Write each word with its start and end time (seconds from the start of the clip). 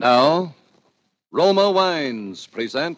Now, 0.00 0.54
Roma 1.30 1.70
Wines 1.70 2.46
present. 2.46 2.96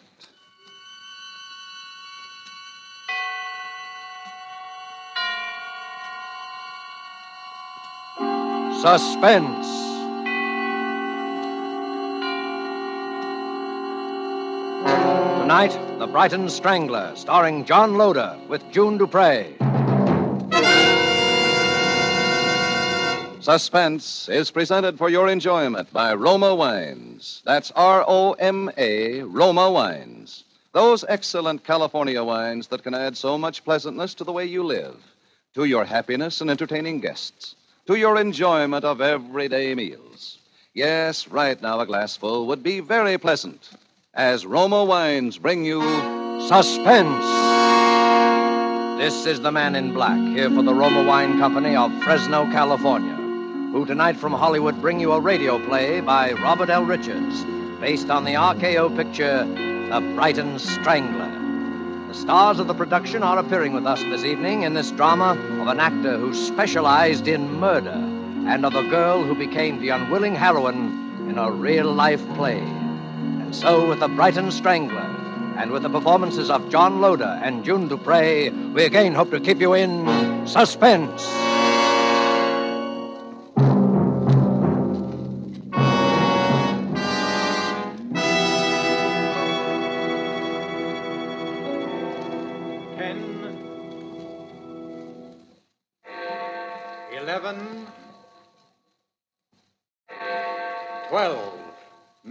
Suspense. 8.81 9.67
Tonight, 15.41 15.77
The 15.99 16.07
Brighton 16.07 16.47
Strangler, 16.47 17.11
starring 17.17 17.65
John 17.65 17.97
Loder 17.97 18.39
with 18.47 18.63
June 18.71 18.97
Duprez. 18.97 19.72
Suspense 23.43 24.29
is 24.29 24.51
presented 24.51 24.97
for 24.97 25.09
your 25.09 25.27
enjoyment 25.27 25.91
by 25.91 26.13
Roma 26.13 26.55
Wines. 26.55 27.41
That's 27.43 27.71
R 27.71 28.05
O 28.07 28.31
M 28.39 28.71
A, 28.77 29.21
Roma 29.23 29.69
Wines. 29.69 30.45
Those 30.71 31.03
excellent 31.09 31.65
California 31.65 32.23
wines 32.23 32.67
that 32.67 32.83
can 32.83 32.93
add 32.93 33.17
so 33.17 33.37
much 33.37 33.65
pleasantness 33.65 34.13
to 34.15 34.23
the 34.23 34.31
way 34.31 34.45
you 34.45 34.63
live, 34.63 34.95
to 35.55 35.65
your 35.65 35.83
happiness 35.83 36.39
in 36.39 36.49
entertaining 36.49 37.01
guests, 37.01 37.55
to 37.85 37.95
your 37.95 38.17
enjoyment 38.17 38.85
of 38.85 39.01
everyday 39.01 39.75
meals. 39.75 40.37
Yes, 40.73 41.27
right 41.27 41.61
now 41.61 41.81
a 41.81 41.85
glassful 41.85 42.47
would 42.47 42.63
be 42.63 42.79
very 42.79 43.17
pleasant 43.17 43.71
as 44.13 44.45
Roma 44.45 44.85
Wines 44.85 45.37
bring 45.37 45.65
you 45.65 45.81
Suspense. 46.47 47.25
This 48.97 49.25
is 49.25 49.41
the 49.41 49.51
man 49.51 49.75
in 49.75 49.91
black 49.91 50.17
here 50.33 50.49
for 50.49 50.63
the 50.63 50.73
Roma 50.73 51.03
Wine 51.03 51.39
Company 51.39 51.75
of 51.75 51.91
Fresno, 52.03 52.45
California, 52.51 53.12
who 53.73 53.87
tonight 53.87 54.15
from 54.15 54.31
Hollywood 54.31 54.79
bring 54.79 54.99
you 54.99 55.13
a 55.13 55.19
radio 55.19 55.57
play 55.65 55.99
by 55.99 56.31
Robert 56.33 56.69
L. 56.69 56.85
Richards, 56.85 57.43
based 57.81 58.11
on 58.11 58.23
the 58.23 58.33
RKO 58.33 58.95
picture 58.95 59.45
The 59.45 59.99
Brighton 60.13 60.59
Strangler. 60.59 62.07
The 62.07 62.13
stars 62.13 62.59
of 62.59 62.67
the 62.67 62.75
production 62.75 63.23
are 63.23 63.39
appearing 63.39 63.73
with 63.73 63.87
us 63.87 63.99
this 64.03 64.23
evening 64.23 64.61
in 64.61 64.75
this 64.75 64.91
drama 64.91 65.31
of 65.59 65.67
an 65.67 65.79
actor 65.79 66.19
who 66.19 66.35
specialized 66.35 67.27
in 67.27 67.51
murder 67.59 67.97
and 68.47 68.63
of 68.63 68.75
a 68.75 68.87
girl 68.89 69.23
who 69.23 69.33
became 69.33 69.81
the 69.81 69.89
unwilling 69.89 70.35
heroine 70.35 71.27
in 71.27 71.39
a 71.39 71.49
real 71.49 71.91
life 71.91 72.23
play. 72.35 72.59
And 72.59 73.55
so, 73.55 73.89
with 73.89 74.01
The 74.01 74.07
Brighton 74.07 74.51
Strangler 74.51 75.09
and 75.57 75.71
with 75.71 75.81
the 75.81 75.89
performances 75.89 76.51
of 76.51 76.69
John 76.69 77.01
Loder 77.01 77.39
and 77.43 77.65
June 77.65 77.89
Duprez, 77.89 78.51
we 78.73 78.83
again 78.83 79.15
hope 79.15 79.31
to 79.31 79.39
keep 79.39 79.59
you 79.59 79.73
in 79.73 80.45
suspense. 80.45 81.52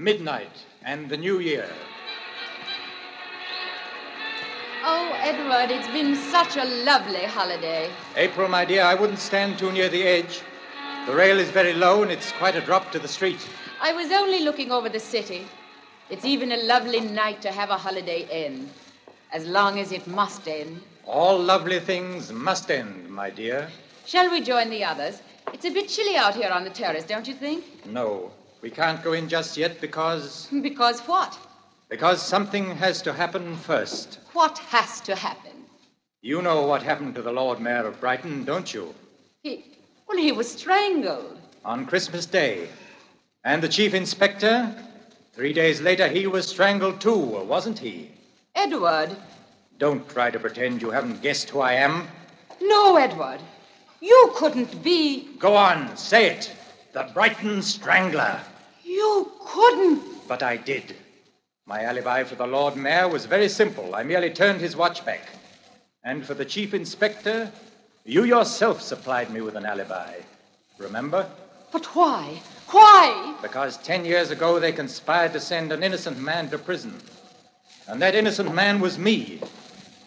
Midnight, 0.03 0.65
and 0.85 1.09
the 1.09 1.17
new 1.17 1.39
year. 1.39 1.69
Oh, 4.85 5.13
Edward, 5.21 5.71
it's 5.71 5.87
been 5.89 6.17
such 6.17 6.57
a 6.57 6.65
lovely 6.85 7.25
holiday. 7.25 7.89
April, 8.17 8.49
my 8.49 8.65
dear, 8.65 8.83
I 8.83 8.95
wouldn't 8.95 9.21
stand 9.21 9.59
too 9.59 9.71
near 9.71 9.89
the 9.89 10.03
edge. 10.03 10.43
The 11.07 11.15
rail 11.15 11.39
is 11.39 11.51
very 11.51 11.73
low, 11.73 12.03
and 12.03 12.11
it's 12.11 12.33
quite 12.33 12.57
a 12.57 12.61
drop 12.61 12.91
to 12.93 12.99
the 12.99 13.07
street. 13.07 13.49
I 13.81 13.93
was 13.93 14.11
only 14.11 14.41
looking 14.41 14.73
over 14.73 14.89
the 14.89 15.01
city. 15.01 15.47
It's 16.11 16.25
even 16.25 16.51
a 16.51 16.57
lovely 16.65 17.01
night 17.01 17.41
to 17.43 17.53
have 17.53 17.71
a 17.71 17.77
holiday 17.77 18.27
in, 18.47 18.69
as 19.33 19.47
long 19.47 19.79
as 19.79 19.93
it 19.93 20.07
must 20.09 20.49
end. 20.49 20.83
All 21.07 21.39
lovely 21.39 21.79
things 21.79 22.33
must 22.33 22.71
end, 22.71 23.09
my 23.09 23.31
dear. 23.31 23.69
Shall 24.05 24.31
we 24.31 24.41
join 24.41 24.69
the 24.69 24.83
others? 24.83 25.23
It's 25.53 25.65
a 25.65 25.71
bit 25.71 25.89
chilly 25.89 26.17
out 26.17 26.35
here 26.35 26.51
on 26.51 26.65
the 26.65 26.71
terrace, 26.71 27.05
don't 27.05 27.29
you 27.29 27.35
think? 27.35 27.87
No, 27.87 28.33
we 28.63 28.71
can't 28.71 29.03
go 29.03 29.13
in 29.13 29.29
just 29.29 29.57
yet 29.57 29.81
because. 29.81 30.49
Because 30.63 31.01
what? 31.01 31.39
because 31.93 32.23
something 32.23 32.75
has 32.77 33.03
to 33.03 33.13
happen 33.13 33.55
first. 33.55 34.19
What 34.33 34.57
has 34.59 34.99
to 35.03 35.15
happen? 35.15 35.53
You 36.23 36.41
know 36.41 36.67
what 36.67 36.83
happened 36.83 37.15
to 37.17 37.23
the 37.23 37.33
Lord 37.33 37.61
Mayor 37.61 37.87
of 37.87 38.01
Brighton, 38.01 38.47
don't 38.47 38.73
you? 38.73 38.95
He. 39.43 39.67
Well, 40.09 40.17
he 40.17 40.33
was 40.33 40.51
strangled. 40.51 41.39
On 41.67 41.85
Christmas 41.85 42.25
Day. 42.25 42.69
And 43.45 43.63
the 43.63 43.69
Chief 43.69 43.93
Inspector? 43.93 44.75
Three 45.35 45.53
days 45.53 45.83
later, 45.83 46.09
he 46.09 46.27
was 46.27 46.49
strangled 46.49 46.99
too, 46.99 47.45
wasn't 47.45 47.79
he? 47.79 48.11
Edward. 48.55 49.15
Don't 49.77 50.09
try 50.09 50.31
to 50.31 50.39
pretend 50.39 50.81
you 50.81 50.91
haven't 50.91 51.21
guessed 51.21 51.51
who 51.51 51.61
I 51.61 51.75
am. 51.75 52.09
No, 52.63 52.97
Edward. 52.97 53.41
You 54.01 54.33
couldn't 54.35 54.83
be. 54.83 55.29
Go 55.39 55.55
on, 55.57 55.95
say 55.95 56.31
it. 56.31 56.51
The 56.93 57.09
Brighton 57.15 57.63
Strangler. 57.63 58.41
You 58.85 59.33
couldn't. 59.41 60.29
But 60.29 60.43
I 60.43 60.59
did. 60.59 60.95
My 61.65 61.85
alibi 61.85 62.25
for 62.25 62.35
the 62.35 62.47
Lord 62.47 62.77
Mayor 62.77 63.09
was 63.09 63.25
very 63.25 63.49
simple. 63.49 63.95
I 63.95 64.03
merely 64.03 64.29
turned 64.29 64.61
his 64.61 64.77
watch 64.77 65.05
back. 65.05 65.27
And 66.05 66.27
for 66.27 66.35
the 66.35 66.45
Chief 66.45 66.75
Inspector, 66.75 67.51
you 68.05 68.25
yourself 68.25 68.83
supplied 68.83 69.31
me 69.31 69.41
with 69.41 69.57
an 69.57 69.65
alibi. 69.65 70.17
Remember? 70.77 71.27
But 71.71 71.87
why? 71.97 72.43
Why? 72.71 73.37
Because 73.41 73.79
ten 73.79 74.05
years 74.05 74.31
ago 74.31 74.59
they 74.59 74.73
conspired 74.73 75.33
to 75.33 75.41
send 75.41 75.73
an 75.73 75.83
innocent 75.83 76.19
man 76.19 76.51
to 76.51 76.59
prison. 76.59 77.01
And 77.89 78.03
that 78.03 78.15
innocent 78.15 78.55
man 78.55 78.81
was 78.81 78.99
me. 78.99 79.41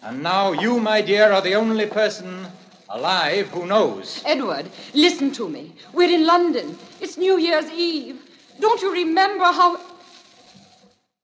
And 0.02 0.22
now 0.22 0.52
you, 0.52 0.78
my 0.78 1.00
dear, 1.00 1.32
are 1.32 1.42
the 1.42 1.56
only 1.56 1.86
person 1.86 2.46
alive 2.88 3.48
who 3.48 3.66
knows. 3.66 4.22
Edward, 4.24 4.70
listen 4.94 5.32
to 5.32 5.48
me. 5.48 5.74
We're 5.92 6.10
in 6.10 6.26
London. 6.26 6.78
It's 7.00 7.16
New 7.16 7.38
Year's 7.38 7.70
Eve. 7.70 8.20
Don't 8.60 8.80
you 8.80 8.92
remember 8.92 9.44
how. 9.44 9.78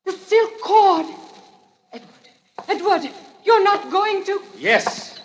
The 0.04 0.12
silk 0.12 0.60
cord. 0.62 1.06
Edward, 1.92 2.28
Edward, 2.68 3.10
you're 3.44 3.64
not 3.64 3.90
going 3.90 4.24
to. 4.24 4.42
Yes. 4.58 5.20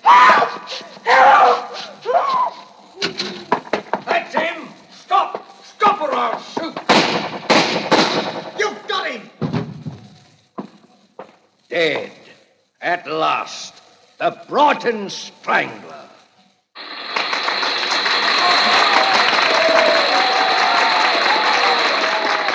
That's 4.06 4.34
him! 4.34 4.68
Stop! 4.92 5.66
Stop 5.66 6.02
or 6.02 6.14
I'll 6.14 6.40
shoot! 6.40 6.75
You've 8.59 8.88
got 8.88 9.08
him! 9.08 9.30
Dead. 11.69 12.12
At 12.81 13.08
last. 13.08 13.81
The 14.18 14.40
Brighton 14.48 15.09
Strangler. 15.09 15.97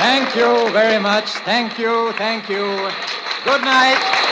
Thank 0.03 0.35
you 0.35 0.69
very 0.73 0.99
much. 0.99 1.29
Thank 1.47 1.79
you. 1.79 2.13
Thank 2.15 2.49
you. 2.49 2.91
Good 3.45 3.63
night. 3.63 4.32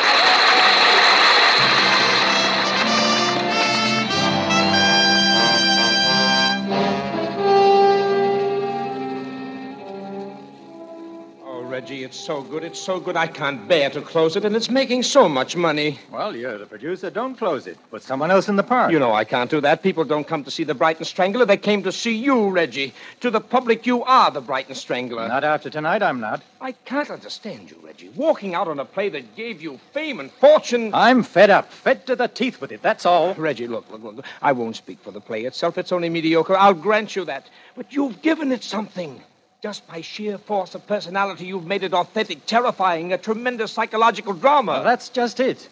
Reggie, 11.90 12.04
it's 12.04 12.20
so 12.20 12.40
good. 12.40 12.62
It's 12.62 12.78
so 12.78 13.00
good. 13.00 13.16
I 13.16 13.26
can't 13.26 13.66
bear 13.66 13.90
to 13.90 14.00
close 14.00 14.36
it, 14.36 14.44
and 14.44 14.54
it's 14.54 14.70
making 14.70 15.02
so 15.02 15.28
much 15.28 15.56
money. 15.56 15.98
Well, 16.12 16.36
you're 16.36 16.56
the 16.56 16.64
producer. 16.64 17.10
Don't 17.10 17.34
close 17.34 17.66
it. 17.66 17.76
Put 17.90 18.04
someone 18.04 18.30
else 18.30 18.48
in 18.48 18.54
the 18.54 18.62
part. 18.62 18.92
You 18.92 19.00
know 19.00 19.12
I 19.12 19.24
can't 19.24 19.50
do 19.50 19.60
that. 19.62 19.82
People 19.82 20.04
don't 20.04 20.24
come 20.24 20.44
to 20.44 20.52
see 20.52 20.62
the 20.62 20.72
Brighton 20.72 21.04
Strangler. 21.04 21.44
They 21.44 21.56
came 21.56 21.82
to 21.82 21.90
see 21.90 22.14
you, 22.14 22.48
Reggie. 22.48 22.94
To 23.22 23.30
the 23.32 23.40
public, 23.40 23.86
you 23.86 24.04
are 24.04 24.30
the 24.30 24.40
Brighton 24.40 24.76
Strangler. 24.76 25.26
Not 25.26 25.42
after 25.42 25.68
tonight, 25.68 26.00
I'm 26.00 26.20
not. 26.20 26.44
I 26.60 26.70
can't 26.70 27.10
understand 27.10 27.72
you, 27.72 27.80
Reggie. 27.82 28.10
Walking 28.10 28.54
out 28.54 28.68
on 28.68 28.78
a 28.78 28.84
play 28.84 29.08
that 29.08 29.34
gave 29.34 29.60
you 29.60 29.80
fame 29.92 30.20
and 30.20 30.30
fortune. 30.30 30.94
I'm 30.94 31.24
fed 31.24 31.50
up. 31.50 31.72
Fed 31.72 32.06
to 32.06 32.14
the 32.14 32.28
teeth 32.28 32.60
with 32.60 32.70
it, 32.70 32.82
that's 32.82 33.04
all. 33.04 33.34
Reggie, 33.34 33.66
look, 33.66 33.90
look, 33.90 34.04
look. 34.04 34.24
I 34.40 34.52
won't 34.52 34.76
speak 34.76 35.00
for 35.00 35.10
the 35.10 35.20
play 35.20 35.42
itself. 35.42 35.76
It's 35.76 35.90
only 35.90 36.08
mediocre. 36.08 36.56
I'll 36.56 36.72
grant 36.72 37.16
you 37.16 37.24
that. 37.24 37.48
But 37.74 37.92
you've 37.92 38.22
given 38.22 38.52
it 38.52 38.62
something. 38.62 39.20
Just 39.62 39.86
by 39.86 40.00
sheer 40.00 40.38
force 40.38 40.74
of 40.74 40.86
personality, 40.86 41.44
you've 41.44 41.66
made 41.66 41.82
it 41.82 41.92
authentic, 41.92 42.46
terrifying, 42.46 43.12
a 43.12 43.18
tremendous 43.18 43.72
psychological 43.72 44.32
drama. 44.32 44.72
Well, 44.72 44.84
that's 44.84 45.10
just 45.10 45.38
it. 45.38 45.68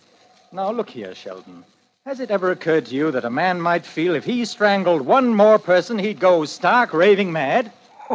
Now, 0.53 0.71
look 0.71 0.91
here, 0.91 1.15
Sheldon. 1.15 1.65
Has 2.05 2.21
it 2.21 2.31
ever 2.31 2.51
occurred 2.51 2.87
to 2.87 2.95
you 2.95 3.11
that 3.11 3.25
a 3.25 3.31
man 3.31 3.61
might 3.61 3.87
feel 3.87 4.15
if 4.15 4.27
he 4.27 4.45
strangled 4.45 5.03
one 5.03 5.35
more 5.35 5.59
person, 5.59 5.99
he'd 5.99 6.21
go 6.21 6.45
stark 6.45 6.93
raving 6.93 7.33
mad? 7.33 7.73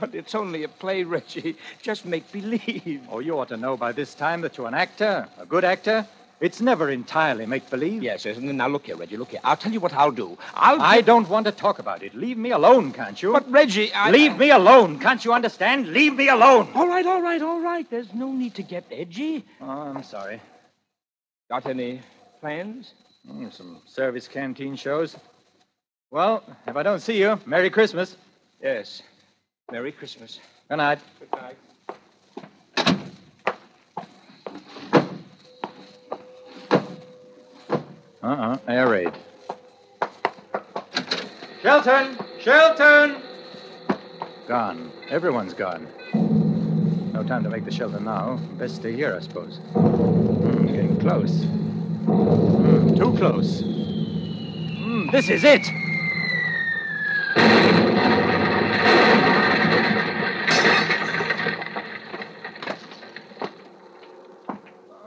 but 0.00 0.14
it's 0.14 0.34
only 0.34 0.62
a 0.62 0.68
play, 0.68 1.02
Reggie. 1.04 1.56
Just 1.82 2.06
make 2.06 2.30
believe. 2.32 3.02
Oh, 3.10 3.20
you 3.20 3.38
ought 3.38 3.48
to 3.48 3.58
know 3.58 3.76
by 3.76 3.92
this 3.92 4.14
time 4.14 4.40
that 4.40 4.56
you're 4.56 4.68
an 4.68 4.74
actor, 4.74 5.28
a 5.38 5.44
good 5.44 5.64
actor. 5.64 6.06
It's 6.44 6.60
never 6.60 6.90
entirely 6.90 7.46
make 7.46 7.70
believe. 7.70 8.02
Yes, 8.02 8.26
yes. 8.26 8.36
Now, 8.36 8.68
look 8.68 8.84
here, 8.84 8.96
Reggie. 8.96 9.16
Look 9.16 9.30
here. 9.30 9.40
I'll 9.42 9.56
tell 9.56 9.72
you 9.72 9.80
what 9.80 9.94
I'll 9.94 10.10
do. 10.10 10.36
I'll. 10.54 10.78
I 10.78 11.00
don't 11.00 11.26
want 11.26 11.46
to 11.46 11.52
talk 11.52 11.78
about 11.78 12.02
it. 12.02 12.14
Leave 12.14 12.36
me 12.36 12.50
alone, 12.50 12.92
can't 12.92 13.22
you? 13.22 13.32
But, 13.32 13.50
Reggie, 13.50 13.90
I. 13.94 14.10
Leave 14.10 14.36
me 14.36 14.50
alone. 14.50 14.98
Can't 14.98 15.24
you 15.24 15.32
understand? 15.32 15.88
Leave 15.88 16.14
me 16.14 16.28
alone. 16.28 16.68
All 16.74 16.86
right, 16.86 17.06
all 17.06 17.22
right, 17.22 17.40
all 17.40 17.62
right. 17.62 17.88
There's 17.88 18.12
no 18.12 18.30
need 18.30 18.54
to 18.56 18.62
get 18.62 18.84
edgy. 18.90 19.42
Oh, 19.58 19.70
I'm 19.70 20.02
sorry. 20.02 20.38
Got 21.48 21.64
any 21.64 22.02
plans? 22.40 22.92
Mm, 23.26 23.50
some 23.50 23.80
service 23.86 24.28
canteen 24.28 24.76
shows. 24.76 25.16
Well, 26.10 26.44
if 26.66 26.76
I 26.76 26.82
don't 26.82 27.00
see 27.00 27.18
you, 27.18 27.40
Merry 27.46 27.70
Christmas. 27.70 28.18
Yes. 28.62 29.02
Merry 29.72 29.92
Christmas. 29.92 30.40
Good 30.68 30.76
night. 30.76 30.98
Good 31.20 31.32
night. 31.32 31.56
Uh-uh. 38.24 38.56
Air 38.68 38.88
raid. 38.88 39.12
Sheldon! 41.60 42.16
Sheldon! 42.40 43.20
Gone. 44.48 44.90
Everyone's 45.10 45.52
gone. 45.52 45.86
No 47.12 47.22
time 47.22 47.42
to 47.42 47.50
make 47.50 47.66
the 47.66 47.70
shelter 47.70 48.00
now. 48.00 48.36
Best 48.58 48.76
stay 48.76 48.94
here, 48.94 49.14
I 49.14 49.20
suppose. 49.20 49.58
Hmm, 49.74 50.66
getting 50.68 50.98
close. 50.98 51.44
Hmm, 51.44 52.94
too 52.94 53.14
close. 53.18 53.60
Hmm, 53.60 55.10
this 55.10 55.28
is 55.28 55.44
it! 55.44 55.66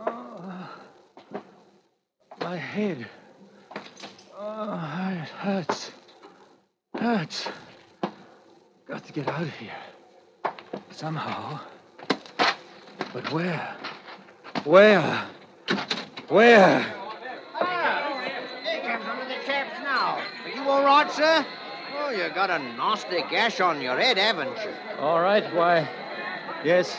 Oh, 0.06 0.69
my 2.42 2.56
head. 2.58 3.08
Oh, 4.40 5.19
it 5.22 5.30
hurts. 5.30 5.92
Hurts. 6.98 7.50
Got 8.88 9.04
to 9.06 9.14
get 9.14 9.28
out 9.28 9.42
of 9.42 9.54
here. 9.56 9.72
Somehow. 10.92 11.60
But 13.14 13.31
where? 13.31 13.76
Where? 14.77 15.25
Where? 16.29 16.79
Here 16.81 16.91
comes 18.83 19.07
one 19.07 19.19
of 19.19 19.27
the 19.27 19.39
chaps 19.44 19.79
now. 19.81 20.21
Are 20.44 20.50
you 20.50 20.69
all 20.69 20.83
right, 20.83 21.12
sir? 21.12 21.44
Oh, 21.97 22.12
you 22.12 22.29
got 22.35 22.51
a 22.51 22.59
nasty 22.59 23.24
gash 23.31 23.59
on 23.59 23.81
your 23.81 23.97
head, 23.97 24.19
haven't 24.19 24.56
you? 24.63 24.71
All 25.00 25.19
right, 25.19 25.51
why? 25.56 25.89
Yes. 26.63 26.95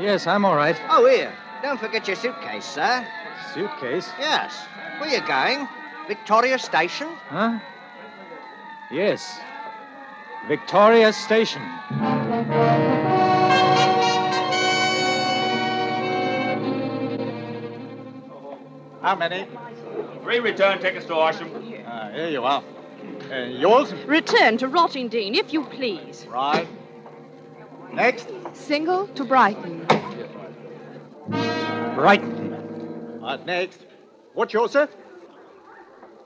Yes, 0.00 0.26
I'm 0.26 0.44
all 0.44 0.56
right. 0.56 0.74
Oh, 0.90 1.08
here. 1.08 1.32
Don't 1.62 1.78
forget 1.78 2.08
your 2.08 2.16
suitcase, 2.16 2.64
sir. 2.64 3.06
Suitcase? 3.54 4.10
Yes. 4.18 4.56
Where 4.98 5.08
you 5.08 5.24
going? 5.24 5.68
Victoria 6.08 6.58
Station? 6.58 7.06
Huh? 7.28 7.60
Yes. 8.90 9.38
Victoria 10.48 11.12
Station. 11.12 11.62
How 19.02 19.16
many? 19.16 19.48
Three 20.22 20.38
return 20.38 20.78
tickets 20.78 21.06
to 21.06 21.14
Horsham. 21.14 21.50
Ah, 21.86 22.10
here 22.14 22.28
you 22.28 22.44
are. 22.44 22.62
Uh, 23.32 23.36
yours? 23.46 23.92
Return 24.06 24.56
to 24.58 24.68
Rottingdean, 24.68 25.34
if 25.34 25.52
you 25.52 25.64
please. 25.64 26.24
Right. 26.30 26.68
Next. 27.92 28.30
Single 28.52 29.08
to 29.08 29.24
Brighton. 29.24 29.84
Brighton. 31.96 33.20
Right, 33.20 33.44
next. 33.44 33.86
What's 34.34 34.52
yours, 34.52 34.70
sir? 34.70 34.88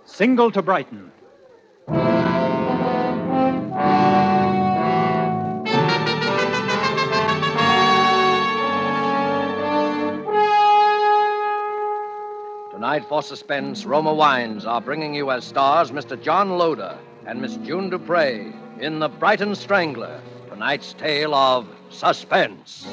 Single 0.04 0.50
to 0.52 0.60
Brighton. 0.60 1.10
Tonight, 12.96 13.08
for 13.10 13.22
suspense, 13.22 13.84
Roma 13.84 14.14
Wines 14.14 14.64
are 14.64 14.80
bringing 14.80 15.14
you 15.14 15.30
as 15.30 15.44
stars 15.44 15.90
Mr. 15.90 16.18
John 16.18 16.56
Loder 16.56 16.96
and 17.26 17.42
Miss 17.42 17.58
June 17.58 17.90
Duprez 17.90 18.54
in 18.80 19.00
The 19.00 19.10
Brighton 19.10 19.54
Strangler, 19.54 20.18
tonight's 20.48 20.94
tale 20.94 21.34
of 21.34 21.68
suspense. 21.90 22.86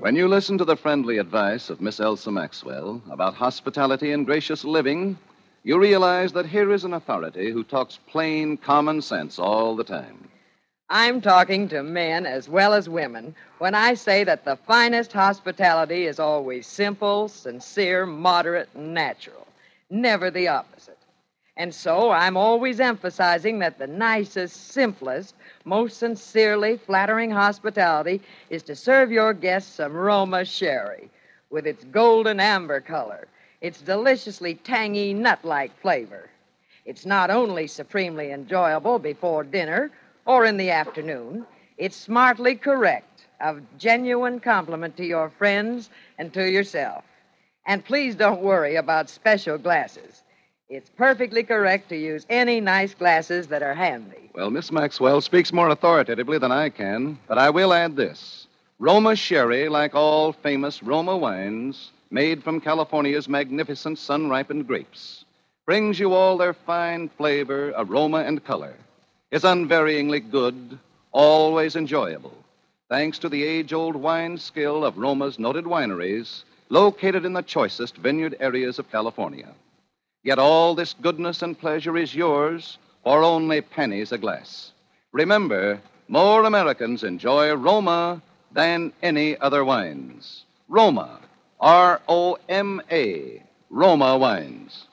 When 0.00 0.14
you 0.14 0.28
listen 0.28 0.58
to 0.58 0.64
the 0.66 0.76
friendly 0.76 1.16
advice 1.16 1.70
of 1.70 1.80
Miss 1.80 2.00
Elsa 2.00 2.30
Maxwell 2.30 3.00
about 3.10 3.32
hospitality 3.32 4.12
and 4.12 4.26
gracious 4.26 4.62
living, 4.62 5.16
you 5.62 5.80
realize 5.80 6.34
that 6.34 6.44
here 6.44 6.70
is 6.70 6.84
an 6.84 6.92
authority 6.92 7.50
who 7.50 7.64
talks 7.64 7.98
plain 8.06 8.58
common 8.58 9.00
sense 9.00 9.38
all 9.38 9.74
the 9.74 9.84
time. 9.84 10.28
I'm 10.88 11.20
talking 11.20 11.68
to 11.70 11.82
men 11.82 12.26
as 12.26 12.48
well 12.48 12.72
as 12.72 12.88
women 12.88 13.34
when 13.58 13.74
I 13.74 13.94
say 13.94 14.22
that 14.22 14.44
the 14.44 14.54
finest 14.54 15.12
hospitality 15.12 16.06
is 16.06 16.20
always 16.20 16.64
simple, 16.68 17.26
sincere, 17.28 18.06
moderate, 18.06 18.68
and 18.72 18.94
natural, 18.94 19.48
never 19.90 20.30
the 20.30 20.46
opposite. 20.46 20.98
And 21.56 21.74
so 21.74 22.10
I'm 22.12 22.36
always 22.36 22.78
emphasizing 22.78 23.58
that 23.60 23.78
the 23.78 23.88
nicest, 23.88 24.68
simplest, 24.70 25.34
most 25.64 25.98
sincerely 25.98 26.76
flattering 26.76 27.32
hospitality 27.32 28.20
is 28.50 28.62
to 28.64 28.76
serve 28.76 29.10
your 29.10 29.32
guests 29.32 29.74
some 29.74 29.92
Roma 29.92 30.44
sherry 30.44 31.10
with 31.50 31.66
its 31.66 31.82
golden 31.84 32.38
amber 32.38 32.80
color, 32.80 33.26
its 33.60 33.80
deliciously 33.80 34.54
tangy 34.54 35.14
nut 35.14 35.44
like 35.44 35.76
flavor. 35.80 36.30
It's 36.84 37.06
not 37.06 37.30
only 37.30 37.66
supremely 37.66 38.30
enjoyable 38.30 39.00
before 39.00 39.42
dinner 39.42 39.90
or 40.26 40.44
in 40.44 40.56
the 40.56 40.70
afternoon, 40.70 41.46
it's 41.78 41.96
smartly 41.96 42.54
correct, 42.54 43.26
a 43.40 43.56
genuine 43.78 44.40
compliment 44.40 44.96
to 44.96 45.04
your 45.04 45.30
friends 45.30 45.90
and 46.18 46.32
to 46.34 46.50
yourself. 46.50 47.04
And 47.66 47.84
please 47.84 48.14
don't 48.14 48.42
worry 48.42 48.76
about 48.76 49.10
special 49.10 49.58
glasses. 49.58 50.22
It's 50.68 50.90
perfectly 50.90 51.42
correct 51.42 51.88
to 51.90 51.96
use 51.96 52.26
any 52.28 52.60
nice 52.60 52.94
glasses 52.94 53.46
that 53.48 53.62
are 53.62 53.74
handy. 53.74 54.30
Well, 54.34 54.50
Miss 54.50 54.72
Maxwell 54.72 55.20
speaks 55.20 55.52
more 55.52 55.68
authoritatively 55.68 56.38
than 56.38 56.50
I 56.50 56.70
can, 56.70 57.18
but 57.28 57.38
I 57.38 57.50
will 57.50 57.72
add 57.72 57.94
this. 57.96 58.46
Roma 58.78 59.16
sherry, 59.16 59.68
like 59.68 59.94
all 59.94 60.32
famous 60.32 60.82
Roma 60.82 61.16
wines, 61.16 61.92
made 62.10 62.42
from 62.42 62.60
California's 62.60 63.28
magnificent 63.28 63.98
sun 63.98 64.28
ripened 64.28 64.66
grapes, 64.66 65.24
brings 65.66 65.98
you 65.98 66.12
all 66.12 66.36
their 66.36 66.52
fine 66.52 67.08
flavor, 67.08 67.72
aroma, 67.76 68.18
and 68.18 68.44
color. 68.44 68.74
Is 69.36 69.44
unvaryingly 69.44 70.30
good, 70.30 70.78
always 71.12 71.76
enjoyable, 71.76 72.32
thanks 72.88 73.18
to 73.18 73.28
the 73.28 73.44
age 73.44 73.74
old 73.74 73.94
wine 73.94 74.38
skill 74.38 74.82
of 74.82 74.96
Roma's 74.96 75.38
noted 75.38 75.66
wineries 75.66 76.44
located 76.70 77.26
in 77.26 77.34
the 77.34 77.42
choicest 77.42 77.98
vineyard 77.98 78.34
areas 78.40 78.78
of 78.78 78.90
California. 78.90 79.52
Yet 80.24 80.38
all 80.38 80.74
this 80.74 80.94
goodness 81.02 81.42
and 81.42 81.58
pleasure 81.58 81.98
is 81.98 82.14
yours 82.14 82.78
for 83.04 83.22
only 83.22 83.60
pennies 83.60 84.10
a 84.10 84.16
glass. 84.16 84.72
Remember, 85.12 85.82
more 86.08 86.44
Americans 86.44 87.04
enjoy 87.04 87.52
Roma 87.52 88.22
than 88.52 88.90
any 89.02 89.36
other 89.36 89.66
wines. 89.66 90.46
Roma, 90.66 91.20
R 91.60 92.00
O 92.08 92.38
M 92.48 92.80
A, 92.90 93.42
Roma 93.68 94.16
wines. 94.16 94.85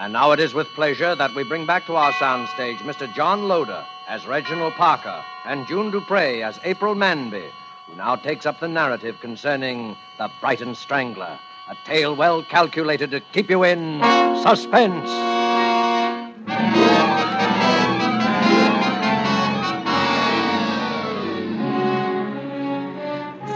And 0.00 0.14
now 0.14 0.30
it 0.30 0.40
is 0.40 0.54
with 0.54 0.66
pleasure 0.68 1.14
that 1.14 1.34
we 1.34 1.44
bring 1.44 1.66
back 1.66 1.84
to 1.84 1.94
our 1.94 2.10
soundstage 2.12 2.78
Mr. 2.78 3.14
John 3.14 3.48
Loder 3.48 3.84
as 4.08 4.26
Reginald 4.26 4.72
Parker 4.72 5.22
and 5.44 5.66
June 5.66 5.92
Duprez 5.92 6.42
as 6.42 6.58
April 6.64 6.94
Manby, 6.94 7.44
who 7.86 7.96
now 7.96 8.16
takes 8.16 8.46
up 8.46 8.60
the 8.60 8.66
narrative 8.66 9.20
concerning 9.20 9.94
the 10.16 10.30
Brighton 10.40 10.74
Strangler, 10.74 11.38
a 11.68 11.76
tale 11.84 12.16
well 12.16 12.42
calculated 12.42 13.10
to 13.10 13.20
keep 13.20 13.50
you 13.50 13.62
in 13.62 14.00
suspense. 14.42 15.10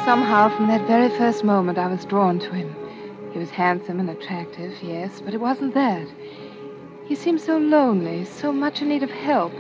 Somehow, 0.04 0.54
from 0.54 0.66
that 0.68 0.86
very 0.86 1.08
first 1.16 1.42
moment, 1.42 1.78
I 1.78 1.86
was 1.86 2.04
drawn 2.04 2.38
to 2.40 2.50
him. 2.50 2.76
He 3.32 3.40
was 3.40 3.50
handsome 3.50 3.98
and 3.98 4.08
attractive, 4.08 4.74
yes, 4.80 5.20
but 5.20 5.34
it 5.34 5.40
wasn't 5.40 5.74
that. 5.74 6.06
He 7.06 7.14
seemed 7.14 7.40
so 7.40 7.58
lonely, 7.58 8.24
so 8.24 8.50
much 8.52 8.80
in 8.80 8.88
need 8.88 9.02
of 9.02 9.10
help. 9.10 9.52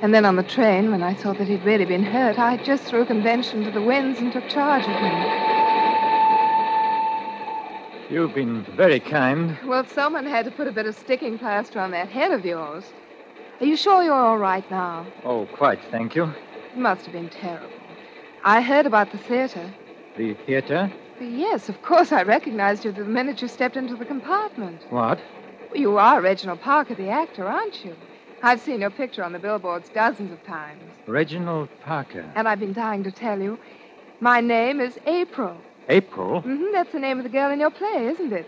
And 0.00 0.14
then 0.14 0.24
on 0.24 0.36
the 0.36 0.42
train, 0.42 0.90
when 0.90 1.02
I 1.02 1.14
saw 1.14 1.34
that 1.34 1.46
he'd 1.46 1.62
really 1.62 1.84
been 1.84 2.02
hurt, 2.02 2.38
I 2.38 2.56
just 2.56 2.84
threw 2.84 3.02
a 3.02 3.06
convention 3.06 3.64
to 3.64 3.70
the 3.70 3.82
winds 3.82 4.18
and 4.18 4.32
took 4.32 4.48
charge 4.48 4.84
of 4.84 4.96
him. 4.96 5.50
You've 8.10 8.34
been 8.34 8.62
very 8.76 8.98
kind. 8.98 9.58
Well, 9.66 9.84
someone 9.86 10.24
had 10.24 10.46
to 10.46 10.50
put 10.50 10.66
a 10.66 10.72
bit 10.72 10.86
of 10.86 10.96
sticking 10.96 11.38
plaster 11.38 11.78
on 11.78 11.90
that 11.90 12.08
head 12.08 12.32
of 12.32 12.46
yours. 12.46 12.92
Are 13.60 13.66
you 13.66 13.76
sure 13.76 14.02
you're 14.02 14.14
all 14.14 14.38
right 14.38 14.68
now? 14.70 15.06
Oh, 15.22 15.46
quite, 15.52 15.80
thank 15.90 16.16
you. 16.16 16.24
It 16.24 16.76
must 16.76 17.04
have 17.04 17.12
been 17.12 17.28
terrible. 17.28 17.68
I 18.42 18.62
heard 18.62 18.86
about 18.86 19.12
the 19.12 19.18
theater. 19.18 19.74
The 20.16 20.32
theater? 20.46 20.90
Yes, 21.20 21.68
of 21.68 21.82
course 21.82 22.10
I 22.10 22.22
recognized 22.22 22.86
you 22.86 22.92
the 22.92 23.04
minute 23.04 23.42
you 23.42 23.48
stepped 23.48 23.76
into 23.76 23.96
the 23.96 24.06
compartment. 24.06 24.82
What? 24.88 25.20
You 25.74 25.98
are 25.98 26.20
Reginald 26.20 26.60
Parker, 26.60 26.94
the 26.94 27.08
actor, 27.10 27.46
aren't 27.46 27.84
you? 27.84 27.94
I've 28.42 28.60
seen 28.60 28.80
your 28.80 28.90
picture 28.90 29.22
on 29.22 29.32
the 29.32 29.38
billboards 29.38 29.88
dozens 29.90 30.32
of 30.32 30.42
times. 30.44 30.82
Reginald 31.06 31.68
Parker. 31.82 32.30
And 32.34 32.48
I've 32.48 32.58
been 32.58 32.72
dying 32.72 33.04
to 33.04 33.12
tell 33.12 33.40
you. 33.40 33.58
My 34.20 34.40
name 34.40 34.80
is 34.80 34.98
April. 35.06 35.56
April? 35.88 36.42
Mm-hmm, 36.42 36.72
that's 36.72 36.92
the 36.92 36.98
name 36.98 37.18
of 37.18 37.24
the 37.24 37.30
girl 37.30 37.50
in 37.50 37.60
your 37.60 37.70
play, 37.70 38.06
isn't 38.06 38.32
it? 38.32 38.46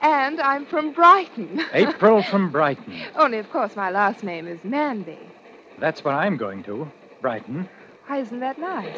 And 0.00 0.40
I'm 0.40 0.64
from 0.66 0.92
Brighton. 0.92 1.64
April 1.72 2.22
from 2.22 2.50
Brighton. 2.50 3.02
Only, 3.16 3.38
of 3.38 3.50
course, 3.50 3.74
my 3.74 3.90
last 3.90 4.22
name 4.22 4.46
is 4.46 4.60
Manby. 4.60 5.18
That's 5.78 6.04
where 6.04 6.14
I'm 6.14 6.36
going 6.36 6.62
to. 6.64 6.90
Brighton. 7.20 7.68
Why, 8.06 8.18
isn't 8.18 8.40
that 8.40 8.58
nice? 8.58 8.96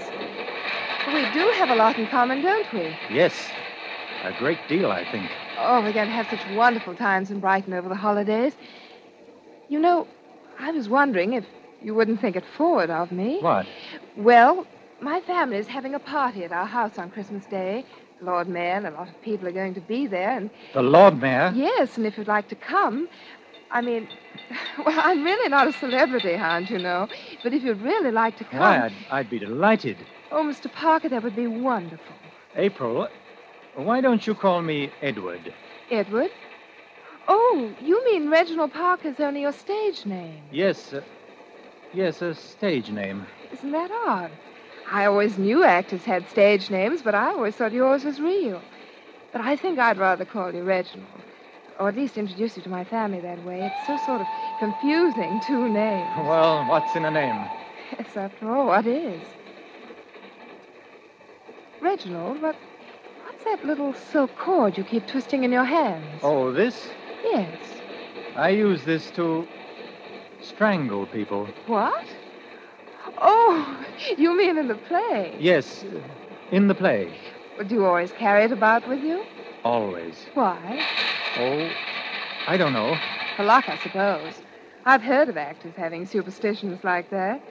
We 1.07 1.23
do 1.33 1.49
have 1.53 1.71
a 1.71 1.77
lot 1.77 1.99
in 1.99 2.07
common, 2.09 2.43
don't 2.43 2.71
we? 2.73 2.95
Yes. 3.11 3.35
A 4.25 4.33
great 4.39 4.59
deal, 4.69 4.91
I 4.91 5.11
think. 5.11 5.31
Oh, 5.59 5.81
we're 5.83 5.93
going 5.93 6.09
to 6.09 6.15
have 6.15 6.29
such 6.29 6.47
wonderful 6.55 6.95
times 6.95 7.31
in 7.31 7.41
Brighton 7.41 7.73
over 7.73 7.89
the 7.89 7.95
holidays. 7.95 8.55
You 9.69 9.81
know, 9.81 10.07
I 10.59 10.71
was 10.71 10.89
wondering 10.89 11.33
if 11.35 11.45
you 11.83 11.95
wouldn't 11.95 12.21
think 12.21 12.37
it 12.37 12.45
forward 12.57 12.91
of 12.91 13.11
me. 13.13 13.39
What? 13.41 13.67
Well, 14.17 14.67
my 15.01 15.21
family 15.21 15.57
is 15.59 15.67
having 15.67 15.95
a 15.95 15.99
party 15.99 16.45
at 16.45 16.53
our 16.53 16.67
house 16.67 16.99
on 16.99 17.11
Christmas 17.11 17.45
Day. 17.47 17.85
The 18.21 18.27
Lord 18.27 18.49
Mayor 18.49 18.75
and 18.75 18.87
a 18.87 18.91
lot 18.91 19.09
of 19.09 19.21
people 19.23 19.47
are 19.47 19.53
going 19.53 19.75
to 19.75 19.81
be 19.81 20.07
there, 20.07 20.31
and 20.31 20.51
The 20.73 20.83
Lord 20.83 21.21
Mayor? 21.21 21.53
yes, 21.55 21.97
and 21.99 22.07
if 22.07 22.17
you'd 22.17 22.29
like 22.29 22.49
to 22.49 22.55
come, 22.55 23.09
I 23.71 23.83
mean, 23.83 24.09
well, 24.87 24.99
I'm 25.01 25.23
really 25.23 25.49
not 25.51 25.69
a 25.69 25.73
celebrity, 25.73 26.33
Hound, 26.35 26.71
you 26.71 26.79
know, 26.79 27.09
but 27.43 27.53
if 27.53 27.63
you'd 27.63 27.83
really 27.83 28.11
like 28.11 28.39
to 28.39 28.45
come, 28.45 28.61
Why, 28.61 28.87
I'd, 28.87 28.93
I'd 29.11 29.31
be 29.31 29.39
delighted. 29.39 29.99
oh, 30.33 30.43
Mr. 30.45 30.73
Parker, 30.73 31.11
that 31.11 31.23
would 31.23 31.37
be 31.37 31.47
wonderful. 31.47 32.15
April, 32.57 33.09
why 33.77 34.01
don't 34.01 34.27
you 34.27 34.35
call 34.35 34.63
me 34.63 34.91
Edward? 35.03 35.53
Edward? 35.91 36.31
Oh, 37.29 37.75
you 37.81 38.05
mean 38.05 38.29
Reginald 38.31 38.73
Parker's 38.73 39.21
only 39.21 39.43
your 39.43 39.53
stage 39.53 40.07
name? 40.07 40.45
Yes, 40.51 40.93
uh, 40.93 41.03
yes, 41.93 42.23
a 42.23 42.35
stage 42.35 42.91
name. 42.91 43.27
Isn't 43.53 43.73
that 43.73 43.91
odd? 44.07 44.31
I 44.91 45.07
always 45.07 45.39
knew 45.39 45.65
actors 45.65 46.05
had 46.05 46.29
stage 46.29 46.71
names, 46.71 47.03
but 47.03 47.15
I 47.15 47.29
always 47.31 47.57
thought 47.57 47.73
yours 47.73 48.05
was 48.05 48.21
real. 48.21 48.63
But 49.33 49.41
I 49.41 49.57
think 49.57 49.79
I'd 49.79 49.99
rather 49.99 50.25
call 50.25 50.55
you 50.55 50.63
Reginald. 50.63 51.23
Or 51.79 51.89
at 51.89 51.97
least 51.97 52.17
introduce 52.17 52.57
you 52.57 52.63
to 52.63 52.71
my 52.71 52.85
family 52.85 53.21
that 53.21 53.43
way. 53.43 53.63
It's 53.63 53.87
so 53.87 53.97
sort 53.97 54.21
of 54.23 54.29
confusing, 54.59 55.41
two 55.41 55.69
names. 55.69 56.09
Well, 56.17 56.65
what's 56.65 56.97
in 56.97 57.05
a 57.05 57.11
name? 57.11 57.45
Yes, 57.99 58.17
after 58.17 58.51
all, 58.57 58.67
what 58.67 58.87
is? 58.87 59.23
Reginald, 61.81 62.41
what, 62.41 62.57
that 63.47 63.65
little 63.65 63.95
silk 63.95 64.35
cord 64.37 64.77
you 64.77 64.85
keep 64.85 65.07
twisting 65.07 65.45
in 65.45 65.53
your 65.53 65.65
hands? 65.65 66.21
Oh, 66.23 66.53
this? 66.53 66.89
Yes. 67.25 67.57
I 68.35 68.51
use 68.51 68.85
this 68.85 69.11
to 69.13 69.47
strangle 70.41 71.07
people. 71.07 71.49
What? 71.67 72.05
Oh, 73.19 73.85
you 74.19 74.37
mean 74.37 74.59
in 74.59 74.69
the 74.69 74.75
play? 74.75 75.37
Yes, 75.39 75.85
in 76.51 76.69
the 76.69 76.75
play. 76.75 77.17
Do 77.67 77.75
you 77.75 77.87
always 77.87 78.13
carry 78.13 78.45
it 78.45 78.53
about 78.53 78.87
with 78.89 79.03
you? 79.03 79.25
Always. 79.65 80.27
Why? 80.35 80.85
Oh, 81.39 81.71
I 82.47 82.57
don't 82.57 82.73
know. 82.73 82.97
For 83.37 83.45
luck, 83.45 83.69
I 83.69 83.79
suppose. 83.79 84.35
I've 84.85 85.03
heard 85.03 85.29
of 85.29 85.37
actors 85.37 85.75
having 85.77 86.05
superstitions 86.07 86.83
like 86.85 87.11
that. 87.11 87.43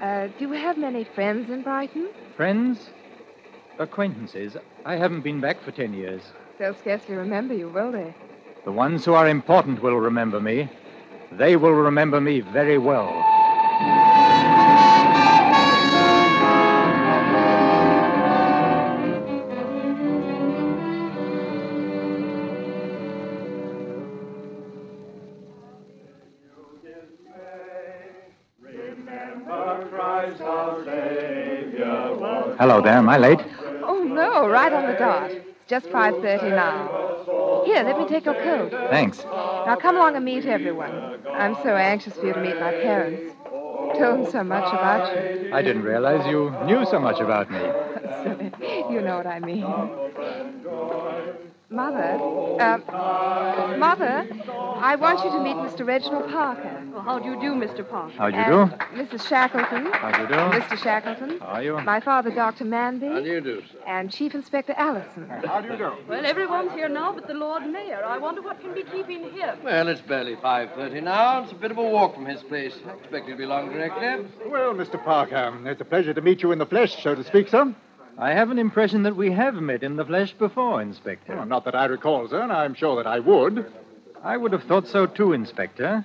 Uh, 0.00 0.28
do 0.38 0.46
you 0.48 0.52
have 0.52 0.78
many 0.78 1.04
friends 1.04 1.50
in 1.50 1.62
Brighton? 1.62 2.08
Friends? 2.36 2.90
Acquaintances. 3.80 4.58
I 4.84 4.96
haven't 4.96 5.22
been 5.22 5.40
back 5.40 5.58
for 5.62 5.72
ten 5.72 5.94
years. 5.94 6.20
They'll 6.58 6.74
scarcely 6.74 7.14
remember 7.14 7.54
you, 7.54 7.70
will 7.70 7.90
they? 7.90 8.14
The 8.66 8.72
ones 8.72 9.06
who 9.06 9.14
are 9.14 9.26
important 9.26 9.82
will 9.82 9.96
remember 9.96 10.38
me. 10.38 10.68
They 11.32 11.56
will 11.56 11.72
remember 11.72 12.20
me 12.20 12.40
very 12.40 12.76
well. 12.76 13.08
Hello 32.58 32.82
there. 32.82 32.92
Am 32.92 33.08
I 33.08 33.16
late? 33.16 33.40
No, 35.00 35.06
right 35.06 35.22
on 35.22 35.28
the 35.28 35.34
dot. 35.34 35.46
It's 35.46 35.68
just 35.68 35.86
5.30 35.86 36.50
now. 36.50 37.62
Here, 37.64 37.82
let 37.82 37.98
me 37.98 38.06
take 38.06 38.24
your 38.24 38.34
coat. 38.34 38.70
Thanks. 38.90 39.24
Now 39.24 39.76
come 39.76 39.96
along 39.96 40.16
and 40.16 40.24
meet 40.24 40.46
everyone. 40.46 40.92
I'm 41.28 41.54
so 41.62 41.76
anxious 41.76 42.14
for 42.14 42.26
you 42.26 42.32
to 42.34 42.40
meet 42.40 42.58
my 42.58 42.72
parents. 42.72 43.34
Told 43.98 44.24
them 44.24 44.30
so 44.30 44.44
much 44.44 44.72
about 44.72 45.16
you. 45.16 45.50
I 45.52 45.62
didn't 45.62 45.82
realize 45.82 46.26
you 46.26 46.50
knew 46.64 46.84
so 46.86 46.98
much 46.98 47.20
about 47.20 47.50
me. 47.50 47.60
Silly. 48.22 48.52
You 48.90 49.00
know 49.02 49.16
what 49.16 49.26
I 49.26 49.38
mean. 49.40 50.09
Mother, 51.80 52.20
uh, 52.60 53.76
Mother, 53.78 54.28
I 54.76 54.96
want 54.96 55.24
you 55.24 55.30
to 55.30 55.40
meet 55.40 55.56
Mr. 55.56 55.86
Reginald 55.86 56.30
Parker. 56.30 56.82
Well, 56.92 57.00
how 57.00 57.18
do 57.18 57.30
you 57.30 57.40
do, 57.40 57.54
Mr. 57.54 57.88
Parker? 57.88 58.12
How 58.18 58.28
do 58.28 58.36
you 58.36 58.42
and 58.42 58.70
do? 58.70 59.16
Mrs. 59.16 59.26
Shackleton. 59.26 59.86
How 59.86 60.12
do 60.12 60.20
you 60.20 60.28
do? 60.28 60.34
Mr. 60.34 60.76
Shackleton. 60.76 61.38
How 61.38 61.46
are 61.46 61.62
you? 61.62 61.80
My 61.80 61.98
father, 62.00 62.30
Dr. 62.30 62.66
Manby. 62.66 63.10
How 63.10 63.20
do 63.20 63.30
you 63.30 63.40
do, 63.40 63.62
sir? 63.62 63.78
And 63.86 64.10
Chief 64.12 64.34
Inspector 64.34 64.74
Allison. 64.76 65.26
How 65.46 65.62
do 65.62 65.68
you 65.72 65.78
do? 65.78 65.92
Well, 66.06 66.26
everyone's 66.26 66.72
here 66.72 66.90
now 66.90 67.14
but 67.14 67.26
the 67.26 67.32
Lord 67.32 67.66
Mayor. 67.66 68.04
I 68.04 68.18
wonder 68.18 68.42
what 68.42 68.60
can 68.60 68.74
be 68.74 68.82
keeping 68.82 69.30
him. 69.30 69.58
Well, 69.64 69.88
it's 69.88 70.02
barely 70.02 70.36
5.30 70.36 71.02
now. 71.02 71.44
It's 71.44 71.52
a 71.52 71.54
bit 71.54 71.70
of 71.70 71.78
a 71.78 71.82
walk 71.82 72.14
from 72.14 72.26
his 72.26 72.42
place. 72.42 72.74
I 72.86 72.92
expect 72.92 73.26
he'll 73.26 73.38
be 73.38 73.44
along 73.44 73.72
directly. 73.72 74.28
Well, 74.50 74.74
Mr. 74.74 75.02
Parker, 75.02 75.58
it's 75.64 75.80
a 75.80 75.86
pleasure 75.86 76.12
to 76.12 76.20
meet 76.20 76.42
you 76.42 76.52
in 76.52 76.58
the 76.58 76.66
flesh, 76.66 77.02
so 77.02 77.14
to 77.14 77.24
speak, 77.24 77.48
sir. 77.48 77.74
I 78.20 78.34
have 78.34 78.50
an 78.50 78.58
impression 78.58 79.04
that 79.04 79.16
we 79.16 79.32
have 79.32 79.54
met 79.54 79.82
in 79.82 79.96
the 79.96 80.04
flesh 80.04 80.34
before, 80.34 80.82
Inspector. 80.82 81.34
Well, 81.34 81.46
not 81.46 81.64
that 81.64 81.74
I 81.74 81.86
recall, 81.86 82.28
sir, 82.28 82.42
and 82.42 82.52
I'm 82.52 82.74
sure 82.74 82.96
that 82.96 83.06
I 83.06 83.18
would. 83.18 83.64
I 84.22 84.36
would 84.36 84.52
have 84.52 84.64
thought 84.64 84.86
so 84.86 85.06
too, 85.06 85.32
Inspector. 85.32 86.04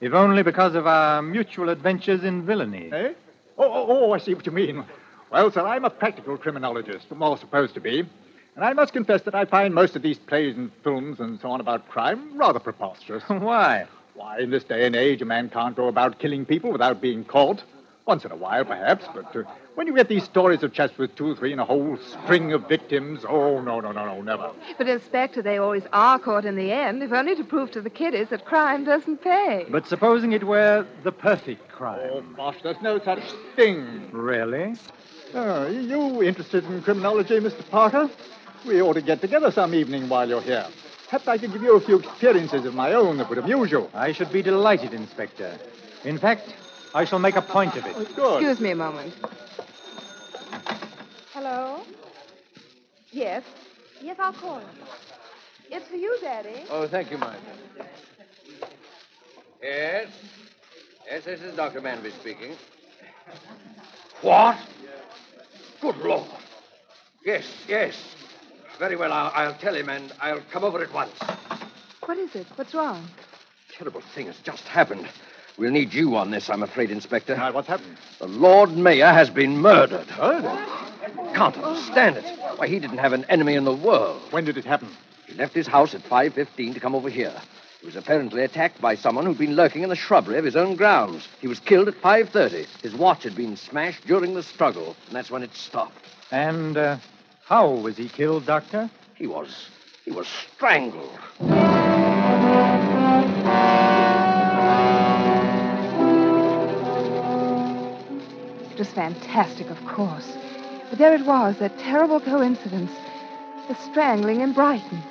If 0.00 0.12
only 0.12 0.44
because 0.44 0.76
of 0.76 0.86
our 0.86 1.20
mutual 1.22 1.68
adventures 1.68 2.22
in 2.22 2.46
villainy. 2.46 2.92
Eh? 2.92 3.14
Oh, 3.58 3.64
oh, 3.64 3.86
oh, 3.88 4.12
I 4.12 4.18
see 4.18 4.34
what 4.34 4.46
you 4.46 4.52
mean. 4.52 4.84
Well, 5.32 5.50
sir, 5.50 5.66
I'm 5.66 5.84
a 5.84 5.90
practical 5.90 6.38
criminologist, 6.38 7.10
more 7.10 7.36
supposed 7.36 7.74
to 7.74 7.80
be. 7.80 8.04
And 8.54 8.64
I 8.64 8.72
must 8.72 8.92
confess 8.92 9.22
that 9.22 9.34
I 9.34 9.44
find 9.44 9.74
most 9.74 9.96
of 9.96 10.02
these 10.02 10.18
plays 10.18 10.56
and 10.56 10.70
films 10.84 11.18
and 11.18 11.40
so 11.40 11.50
on 11.50 11.58
about 11.58 11.88
crime 11.88 12.38
rather 12.38 12.60
preposterous. 12.60 13.24
Why? 13.26 13.86
Why, 14.14 14.38
in 14.38 14.50
this 14.50 14.62
day 14.62 14.86
and 14.86 14.94
age, 14.94 15.20
a 15.20 15.24
man 15.24 15.50
can't 15.50 15.74
go 15.74 15.88
about 15.88 16.20
killing 16.20 16.44
people 16.44 16.70
without 16.70 17.00
being 17.00 17.24
caught. 17.24 17.64
Once 18.06 18.24
in 18.24 18.30
a 18.30 18.36
while, 18.36 18.64
perhaps, 18.64 19.04
but 19.12 19.34
uh, 19.34 19.42
when 19.76 19.86
you 19.86 19.94
get 19.94 20.08
these 20.08 20.24
stories 20.24 20.62
of 20.62 20.72
chaps 20.72 20.96
with 20.96 21.14
two, 21.16 21.36
three, 21.36 21.52
and 21.52 21.60
a 21.60 21.64
whole 21.64 21.98
string 21.98 22.54
of 22.54 22.66
victims, 22.66 23.26
oh, 23.28 23.60
no, 23.60 23.78
no, 23.78 23.92
no, 23.92 24.06
no, 24.06 24.22
never. 24.22 24.50
But, 24.78 24.88
Inspector, 24.88 25.40
they 25.42 25.58
always 25.58 25.84
are 25.92 26.18
caught 26.18 26.46
in 26.46 26.56
the 26.56 26.72
end, 26.72 27.02
if 27.02 27.12
only 27.12 27.34
to 27.36 27.44
prove 27.44 27.70
to 27.72 27.82
the 27.82 27.90
kiddies 27.90 28.30
that 28.30 28.46
crime 28.46 28.84
doesn't 28.84 29.18
pay. 29.18 29.66
But 29.68 29.86
supposing 29.86 30.32
it 30.32 30.44
were 30.44 30.86
the 31.02 31.12
perfect 31.12 31.68
crime. 31.68 32.08
Oh, 32.10 32.22
bosh, 32.22 32.56
there's 32.62 32.80
no 32.80 32.98
such 32.98 33.20
thing. 33.54 34.08
Really? 34.12 34.76
Oh, 35.34 35.66
you 35.66 36.22
interested 36.22 36.64
in 36.64 36.80
criminology, 36.80 37.38
Mr. 37.38 37.68
Parker? 37.70 38.08
We 38.64 38.80
ought 38.80 38.94
to 38.94 39.02
get 39.02 39.20
together 39.20 39.50
some 39.50 39.74
evening 39.74 40.08
while 40.08 40.26
you're 40.26 40.40
here. 40.40 40.66
Perhaps 41.04 41.28
I 41.28 41.36
can 41.36 41.52
give 41.52 41.62
you 41.62 41.76
a 41.76 41.80
few 41.80 41.98
experiences 41.98 42.64
of 42.64 42.74
my 42.74 42.94
own 42.94 43.18
that 43.18 43.28
would 43.28 43.38
amuse 43.38 43.70
you. 43.70 43.90
I 43.92 44.12
should 44.12 44.32
be 44.32 44.40
delighted, 44.42 44.94
Inspector. 44.94 45.58
In 46.04 46.18
fact, 46.18 46.48
I 46.94 47.04
shall 47.04 47.18
make 47.18 47.36
a 47.36 47.42
point 47.42 47.76
of 47.76 47.84
it. 47.84 48.16
Good. 48.16 48.36
Excuse 48.36 48.58
me 48.58 48.70
a 48.70 48.74
moment. 48.74 49.14
Hello? 51.48 51.80
Yes. 53.12 53.44
Yes, 54.02 54.16
I'll 54.18 54.32
call 54.32 54.58
him. 54.58 54.68
It's 55.70 55.86
for 55.86 55.94
you, 55.94 56.18
Daddy. 56.20 56.64
Oh, 56.68 56.88
thank 56.88 57.08
you, 57.12 57.18
Martha. 57.18 57.38
Yes? 59.62 60.08
Yes, 61.08 61.24
this 61.24 61.40
is 61.42 61.54
Dr. 61.54 61.80
Manby 61.80 62.10
speaking. 62.18 62.56
What? 64.22 64.58
Good 65.80 65.96
Lord. 65.98 66.26
Yes, 67.24 67.44
yes. 67.68 67.94
Very 68.80 68.96
well, 68.96 69.12
I'll, 69.12 69.30
I'll 69.32 69.54
tell 69.54 69.76
him, 69.76 69.88
and 69.88 70.12
I'll 70.20 70.42
come 70.50 70.64
over 70.64 70.82
at 70.82 70.92
once. 70.92 71.14
What 72.06 72.18
is 72.18 72.34
it? 72.34 72.48
What's 72.56 72.74
wrong? 72.74 73.06
Terrible 73.72 74.02
thing 74.16 74.26
has 74.26 74.38
just 74.40 74.64
happened. 74.64 75.08
We'll 75.58 75.70
need 75.70 75.94
you 75.94 76.16
on 76.16 76.32
this, 76.32 76.50
I'm 76.50 76.64
afraid, 76.64 76.90
Inspector. 76.90 77.36
Now, 77.36 77.52
what's 77.52 77.68
happened? 77.68 77.98
The 78.18 78.26
Lord 78.26 78.76
Mayor 78.76 79.12
has 79.12 79.30
been 79.30 79.56
murdered. 79.58 80.08
Murder? 80.18 80.85
Can't 81.34 81.56
understand 81.56 82.16
it. 82.16 82.24
Why, 82.56 82.66
he 82.66 82.78
didn't 82.78 82.98
have 82.98 83.12
an 83.12 83.24
enemy 83.28 83.54
in 83.54 83.64
the 83.64 83.74
world. 83.74 84.22
When 84.30 84.44
did 84.44 84.56
it 84.56 84.64
happen? 84.64 84.88
He 85.26 85.34
left 85.34 85.54
his 85.54 85.66
house 85.66 85.94
at 85.94 86.02
5.15 86.02 86.74
to 86.74 86.80
come 86.80 86.94
over 86.94 87.08
here. 87.08 87.34
He 87.80 87.86
was 87.86 87.96
apparently 87.96 88.42
attacked 88.42 88.80
by 88.80 88.96
someone 88.96 89.26
who'd 89.26 89.38
been 89.38 89.54
lurking 89.54 89.82
in 89.82 89.88
the 89.88 89.96
shrubbery 89.96 90.38
of 90.38 90.44
his 90.44 90.56
own 90.56 90.76
grounds. 90.76 91.28
He 91.40 91.46
was 91.46 91.60
killed 91.60 91.88
at 91.88 91.94
5.30. 91.94 92.66
His 92.82 92.94
watch 92.94 93.22
had 93.22 93.36
been 93.36 93.56
smashed 93.56 94.06
during 94.06 94.34
the 94.34 94.42
struggle, 94.42 94.96
and 95.06 95.14
that's 95.14 95.30
when 95.30 95.42
it 95.42 95.54
stopped. 95.54 96.04
And 96.30 96.76
uh, 96.76 96.96
how 97.44 97.70
was 97.70 97.96
he 97.96 98.08
killed, 98.08 98.46
Doctor? 98.46 98.90
He 99.14 99.26
was... 99.26 99.68
he 100.04 100.10
was 100.10 100.26
strangled. 100.26 101.18
It 108.72 108.80
was 108.80 108.88
fantastic, 108.90 109.70
of 109.70 109.82
course. 109.86 110.36
But 110.88 110.98
there 110.98 111.14
it 111.14 111.26
was, 111.26 111.56
that 111.58 111.78
terrible 111.78 112.20
coincidence. 112.20 112.92
The 113.68 113.74
strangling 113.74 114.40
in 114.40 114.52
Brighton. 114.52 115.02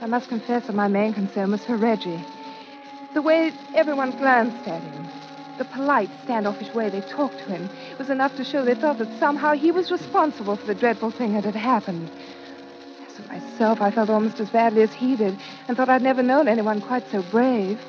I 0.00 0.06
must 0.06 0.28
confess 0.28 0.66
that 0.66 0.74
my 0.74 0.88
main 0.88 1.14
concern 1.14 1.52
was 1.52 1.64
for 1.64 1.76
Reggie. 1.76 2.24
The 3.14 3.22
way 3.22 3.52
everyone 3.74 4.10
glanced 4.10 4.66
at 4.66 4.82
him, 4.82 5.08
the 5.56 5.64
polite, 5.64 6.10
standoffish 6.24 6.74
way 6.74 6.90
they 6.90 7.00
talked 7.02 7.38
to 7.38 7.44
him, 7.44 7.70
was 7.96 8.10
enough 8.10 8.34
to 8.36 8.44
show 8.44 8.64
they 8.64 8.74
thought 8.74 8.98
that 8.98 9.18
somehow 9.20 9.52
he 9.52 9.70
was 9.70 9.92
responsible 9.92 10.56
for 10.56 10.66
the 10.66 10.74
dreadful 10.74 11.12
thing 11.12 11.34
that 11.34 11.44
had 11.44 11.54
happened. 11.54 12.10
As 13.06 13.16
for 13.16 13.22
myself, 13.32 13.80
I 13.80 13.92
felt 13.92 14.10
almost 14.10 14.40
as 14.40 14.50
badly 14.50 14.82
as 14.82 14.92
he 14.92 15.14
did, 15.14 15.38
and 15.68 15.76
thought 15.76 15.88
I'd 15.88 16.02
never 16.02 16.24
known 16.24 16.48
anyone 16.48 16.80
quite 16.80 17.08
so 17.12 17.22
brave. 17.22 17.80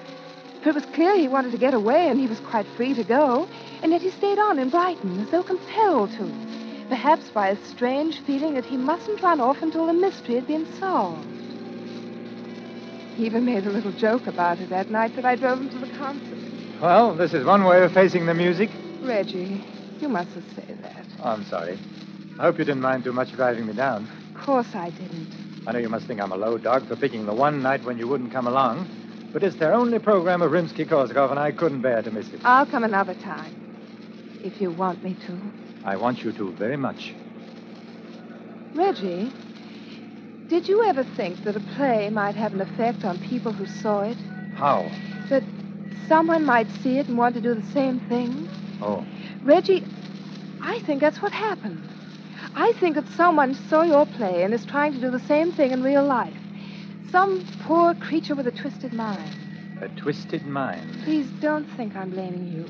For 0.62 0.70
it 0.70 0.76
was 0.76 0.86
clear 0.86 1.18
he 1.18 1.28
wanted 1.28 1.52
to 1.54 1.58
get 1.58 1.74
away, 1.74 2.08
and 2.10 2.20
he 2.20 2.28
was 2.28 2.40
quite 2.40 2.68
free 2.78 2.94
to 2.94 3.04
go, 3.04 3.48
and 3.82 3.92
yet 3.92 4.04
he 4.04 4.12
stayed 4.12 4.38
on 4.38 4.60
in 4.60 4.70
Brighton, 4.70 5.20
as 5.22 5.32
though 5.32 5.44
compelled 5.44 6.12
to. 6.12 6.65
Perhaps 6.90 7.32
by 7.32 7.50
a 7.50 7.58
strange 7.66 8.20
feeling 8.20 8.54
that 8.54 8.66
he 8.66 8.78
mustn't 8.78 9.24
run 9.24 9.40
off 9.40 9.62
until 9.62 9.88
the 9.88 9.94
mystery 9.94 10.36
had 10.36 10.48
been 10.48 10.68
solved. 10.80 11.26
He 13.18 13.26
even 13.26 13.46
made 13.46 13.66
a 13.66 13.72
little 13.72 13.92
joke 13.94 14.28
about 14.28 14.60
it 14.60 14.70
that 14.70 14.90
night 14.90 15.16
that 15.16 15.26
I 15.26 15.36
drove 15.36 15.60
him 15.60 15.70
to 15.70 15.80
the 15.80 15.88
concert. 15.88 16.38
Well, 16.82 17.16
this 17.16 17.34
is 17.34 17.46
one 17.46 17.64
way 17.64 17.84
of 17.84 17.94
facing 17.94 18.26
the 18.26 18.34
music. 18.34 18.70
Reggie, 19.02 19.64
you 20.02 20.10
mustn't 20.10 20.46
say 20.56 20.66
that. 20.82 21.06
Oh, 21.24 21.30
I'm 21.30 21.46
sorry. 21.46 21.80
I 22.38 22.44
hope 22.44 22.60
you 22.60 22.66
didn't 22.66 22.82
mind 22.82 23.06
too 23.06 23.14
much 23.14 23.32
driving 23.32 23.66
me 23.66 23.74
down. 23.74 24.10
Of 24.36 24.42
course 24.42 24.76
I 24.76 24.90
didn't. 24.90 25.30
I 25.66 25.72
know 25.72 25.80
you 25.80 25.90
must 25.90 26.06
think 26.06 26.20
I'm 26.20 26.34
a 26.34 26.38
low 26.38 26.58
dog 26.58 26.88
for 26.88 26.96
picking 26.96 27.26
the 27.26 27.34
one 27.34 27.64
night 27.64 27.86
when 27.86 27.98
you 27.98 28.08
wouldn't 28.08 28.32
come 28.32 28.46
along, 28.46 28.88
but 29.32 29.42
it's 29.42 29.56
their 29.56 29.74
only 29.74 30.00
program 30.00 30.42
of 30.42 30.52
Rimsky-Korsakov, 30.52 31.32
and 31.32 31.40
I 31.40 31.52
couldn't 31.52 31.82
bear 31.82 32.02
to 32.02 32.12
miss 32.12 32.32
it. 32.34 32.42
I'll 32.44 32.66
come 32.66 32.84
another 32.84 33.16
time. 33.16 33.54
If 34.44 34.62
you 34.62 34.70
want 34.70 35.04
me 35.04 35.16
to. 35.26 35.40
I 35.86 35.96
want 35.98 36.24
you 36.24 36.32
to 36.34 36.52
very 36.54 36.78
much. 36.78 37.14
Reggie, 38.74 39.32
did 40.50 40.68
you 40.68 40.84
ever 40.88 41.04
think 41.04 41.44
that 41.44 41.56
a 41.56 41.60
play 41.60 42.10
might 42.10 42.36
have 42.36 42.54
an 42.54 42.62
effect 42.62 43.06
on 43.06 43.20
people 43.20 43.54
who 43.54 43.68
saw 43.68 44.02
it? 44.02 44.18
How? 44.56 44.92
That 45.30 45.44
someone 46.08 46.44
might 46.44 46.72
see 46.72 46.98
it 46.98 47.08
and 47.08 47.18
want 47.18 47.36
to 47.36 47.42
do 47.42 47.54
the 47.54 47.64
same 47.64 48.00
thing? 48.00 48.48
Oh. 48.82 49.06
Reggie, 49.44 49.84
I 50.60 50.80
think 50.86 51.02
that's 51.02 51.22
what 51.22 51.32
happened. 51.32 51.84
I 52.56 52.74
think 52.80 52.96
that 52.96 53.08
someone 53.10 53.54
saw 53.54 53.84
your 53.84 54.08
play 54.08 54.44
and 54.44 54.54
is 54.56 54.66
trying 54.66 54.94
to 54.94 55.00
do 55.00 55.12
the 55.12 55.20
same 55.20 55.52
thing 55.52 55.72
in 55.72 55.84
real 55.84 56.06
life. 56.06 56.38
Some 57.12 57.46
poor 57.60 57.94
creature 57.94 58.36
with 58.36 58.48
a 58.48 58.52
twisted 58.52 58.92
mind. 58.92 59.32
A 59.82 59.88
twisted 59.90 60.46
mind. 60.46 60.90
Please 61.04 61.30
don't 61.40 61.70
think 61.78 61.96
I'm 61.96 62.10
blaming 62.10 62.48
you. 62.48 62.70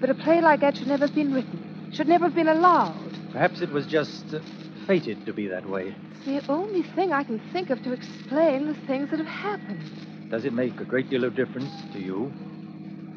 But 0.00 0.10
a 0.10 0.14
play 0.14 0.40
like 0.40 0.60
that 0.60 0.76
should 0.76 0.88
never 0.88 1.06
have 1.06 1.14
been 1.14 1.32
written, 1.32 1.71
should 1.92 2.08
never 2.08 2.24
have 2.26 2.34
been 2.34 2.48
allowed. 2.48 3.12
Perhaps 3.30 3.62
it 3.62 3.70
was 3.70 3.86
just 3.86 4.34
uh, 4.34 4.40
fated 4.86 5.24
to 5.26 5.32
be 5.32 5.46
that 5.48 5.66
way. 5.66 5.94
It's 6.10 6.24
the 6.24 6.52
only 6.52 6.82
thing 6.82 7.12
I 7.12 7.22
can 7.22 7.40
think 7.52 7.70
of 7.70 7.82
to 7.82 7.92
explain 7.92 8.66
the 8.66 8.74
things 8.86 9.10
that 9.10 9.18
have 9.18 9.28
happened. 9.28 9.82
Does 10.30 10.44
it 10.44 10.52
make 10.52 10.80
a 10.80 10.84
great 10.84 11.10
deal 11.10 11.24
of 11.24 11.34
difference 11.34 11.72
to 11.92 11.98
you 12.00 12.32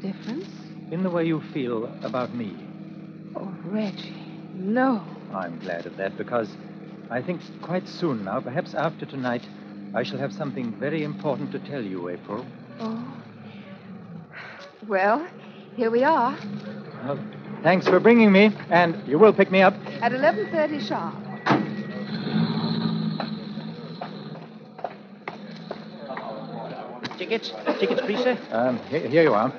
Difference? 0.02 0.46
in 0.92 1.02
the 1.04 1.10
way 1.10 1.26
you 1.26 1.42
feel 1.42 1.92
about 2.04 2.34
me? 2.36 2.56
Oh, 3.36 3.54
Reggie, 3.64 4.14
no. 4.54 5.04
I'm 5.32 5.58
glad 5.60 5.86
of 5.86 5.96
that 5.98 6.16
because 6.18 6.50
I 7.10 7.22
think 7.22 7.42
quite 7.62 7.88
soon 7.88 8.24
now, 8.24 8.40
perhaps 8.40 8.74
after 8.76 9.06
tonight, 9.06 9.48
I 9.94 10.04
shall 10.04 10.20
have 10.20 10.34
something 10.34 10.74
very 10.80 11.04
important 11.04 11.52
to 11.54 11.60
tell 11.60 11.82
you, 11.82 12.10
April. 12.10 12.46
Oh. 12.80 13.18
Well, 14.88 15.26
here 15.76 15.90
we 15.90 16.04
are 16.04 16.38
Well, 17.04 17.20
thanks 17.66 17.88
for 17.88 18.00
bringing 18.00 18.32
me, 18.32 18.52
and 18.70 18.96
you 19.08 19.18
will 19.18 19.34
pick 19.34 19.50
me 19.50 19.62
up. 19.64 19.74
at 20.02 20.12
11:30 20.12 20.80
sharp. 20.88 21.16
Tickets? 27.18 27.54
Tickets, 27.80 28.02
please, 28.02 28.20
sir. 28.20 28.38
Um, 28.52 28.78
here, 28.90 29.08
here 29.08 29.24
you 29.24 29.34
are. 29.34 29.52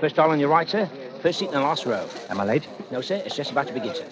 First 0.00 0.16
stall 0.16 0.30
on 0.30 0.40
your 0.40 0.48
right, 0.48 0.68
sir. 0.68 0.88
First 1.22 1.38
seat 1.38 1.46
in 1.46 1.54
the 1.54 1.60
last 1.60 1.86
row. 1.86 2.04
Am 2.30 2.40
I 2.40 2.44
late? 2.44 2.66
No, 2.90 3.00
sir. 3.00 3.22
It's 3.24 3.36
just 3.36 3.52
about 3.52 3.68
to 3.68 3.74
begin, 3.74 3.94
sir. 3.94 4.06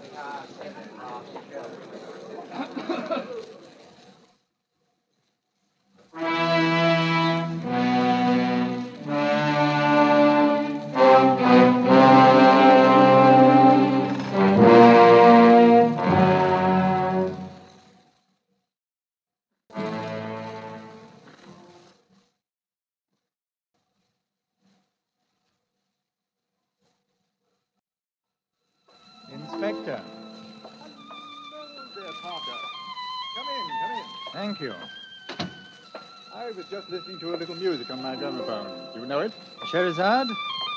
Scheherazade? 39.70 40.28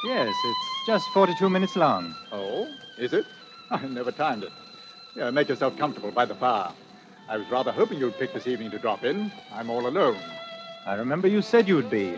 Yes, 0.04 0.34
it's 0.44 0.86
just 0.88 1.08
42 1.14 1.50
minutes 1.50 1.76
long. 1.76 2.16
Oh, 2.32 2.68
is 2.98 3.14
it? 3.14 3.26
I 3.72 3.86
never 3.88 4.12
timed 4.12 4.44
it. 4.44 4.52
Yeah, 5.16 5.30
make 5.32 5.50
yourself 5.50 5.78
comfortable 5.78 6.12
by 6.12 6.26
the 6.26 6.36
fire. 6.36 6.72
I 7.30 7.38
was 7.38 7.48
rather 7.50 7.72
hoping 7.72 8.00
you'd 8.00 8.18
pick 8.18 8.34
this 8.34 8.48
evening 8.48 8.72
to 8.72 8.80
drop 8.80 9.04
in. 9.04 9.32
I'm 9.54 9.70
all 9.70 9.88
alone. 9.88 10.18
I 10.86 10.96
remember 10.96 11.28
you 11.28 11.42
said 11.42 11.68
you'd 11.68 11.90
be. 11.90 12.18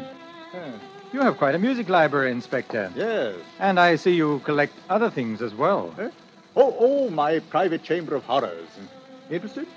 You 1.12 1.22
have 1.22 1.38
quite 1.38 1.54
a 1.54 1.60
music 1.60 1.90
library, 1.90 2.32
Inspector. 2.32 2.92
yes. 2.96 3.36
And 3.60 3.80
I 3.80 3.96
see 3.96 4.16
you 4.16 4.40
collect 4.46 4.74
other 4.90 5.10
things 5.12 5.42
as 5.42 5.54
well. 5.54 5.94
Eh? 6.00 6.10
Oh, 6.56 6.76
oh, 6.80 7.10
my 7.10 7.40
private 7.40 7.84
chamber 7.84 8.16
of 8.16 8.24
horrors. 8.24 8.68
Interested? 9.30 9.68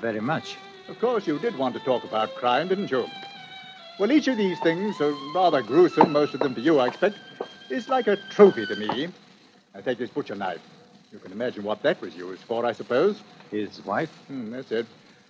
Very 0.00 0.20
much. 0.20 0.56
Of 0.88 0.98
course, 0.98 1.26
you 1.26 1.38
did 1.38 1.56
want 1.56 1.74
to 1.74 1.80
talk 1.80 2.04
about 2.04 2.34
crime, 2.34 2.68
didn't 2.68 2.90
you? 2.90 3.06
Well, 4.02 4.10
each 4.10 4.26
of 4.26 4.36
these 4.36 4.58
things, 4.58 5.00
uh, 5.00 5.14
rather 5.32 5.62
gruesome, 5.62 6.10
most 6.10 6.34
of 6.34 6.40
them 6.40 6.56
to 6.56 6.60
you, 6.60 6.80
I 6.80 6.88
expect, 6.88 7.18
is 7.70 7.88
like 7.88 8.08
a 8.08 8.16
trophy 8.30 8.66
to 8.66 8.74
me. 8.74 9.06
Now, 9.72 9.80
take 9.80 9.98
this 9.98 10.10
butcher 10.10 10.34
knife. 10.34 10.60
You 11.12 11.20
can 11.20 11.30
imagine 11.30 11.62
what 11.62 11.84
that 11.84 12.00
was 12.00 12.16
used 12.16 12.42
for, 12.42 12.66
I 12.66 12.72
suppose. 12.72 13.22
His 13.52 13.80
wife? 13.86 14.10
Hmm, 14.26 14.50
that's 14.50 14.72
it. 14.72 14.86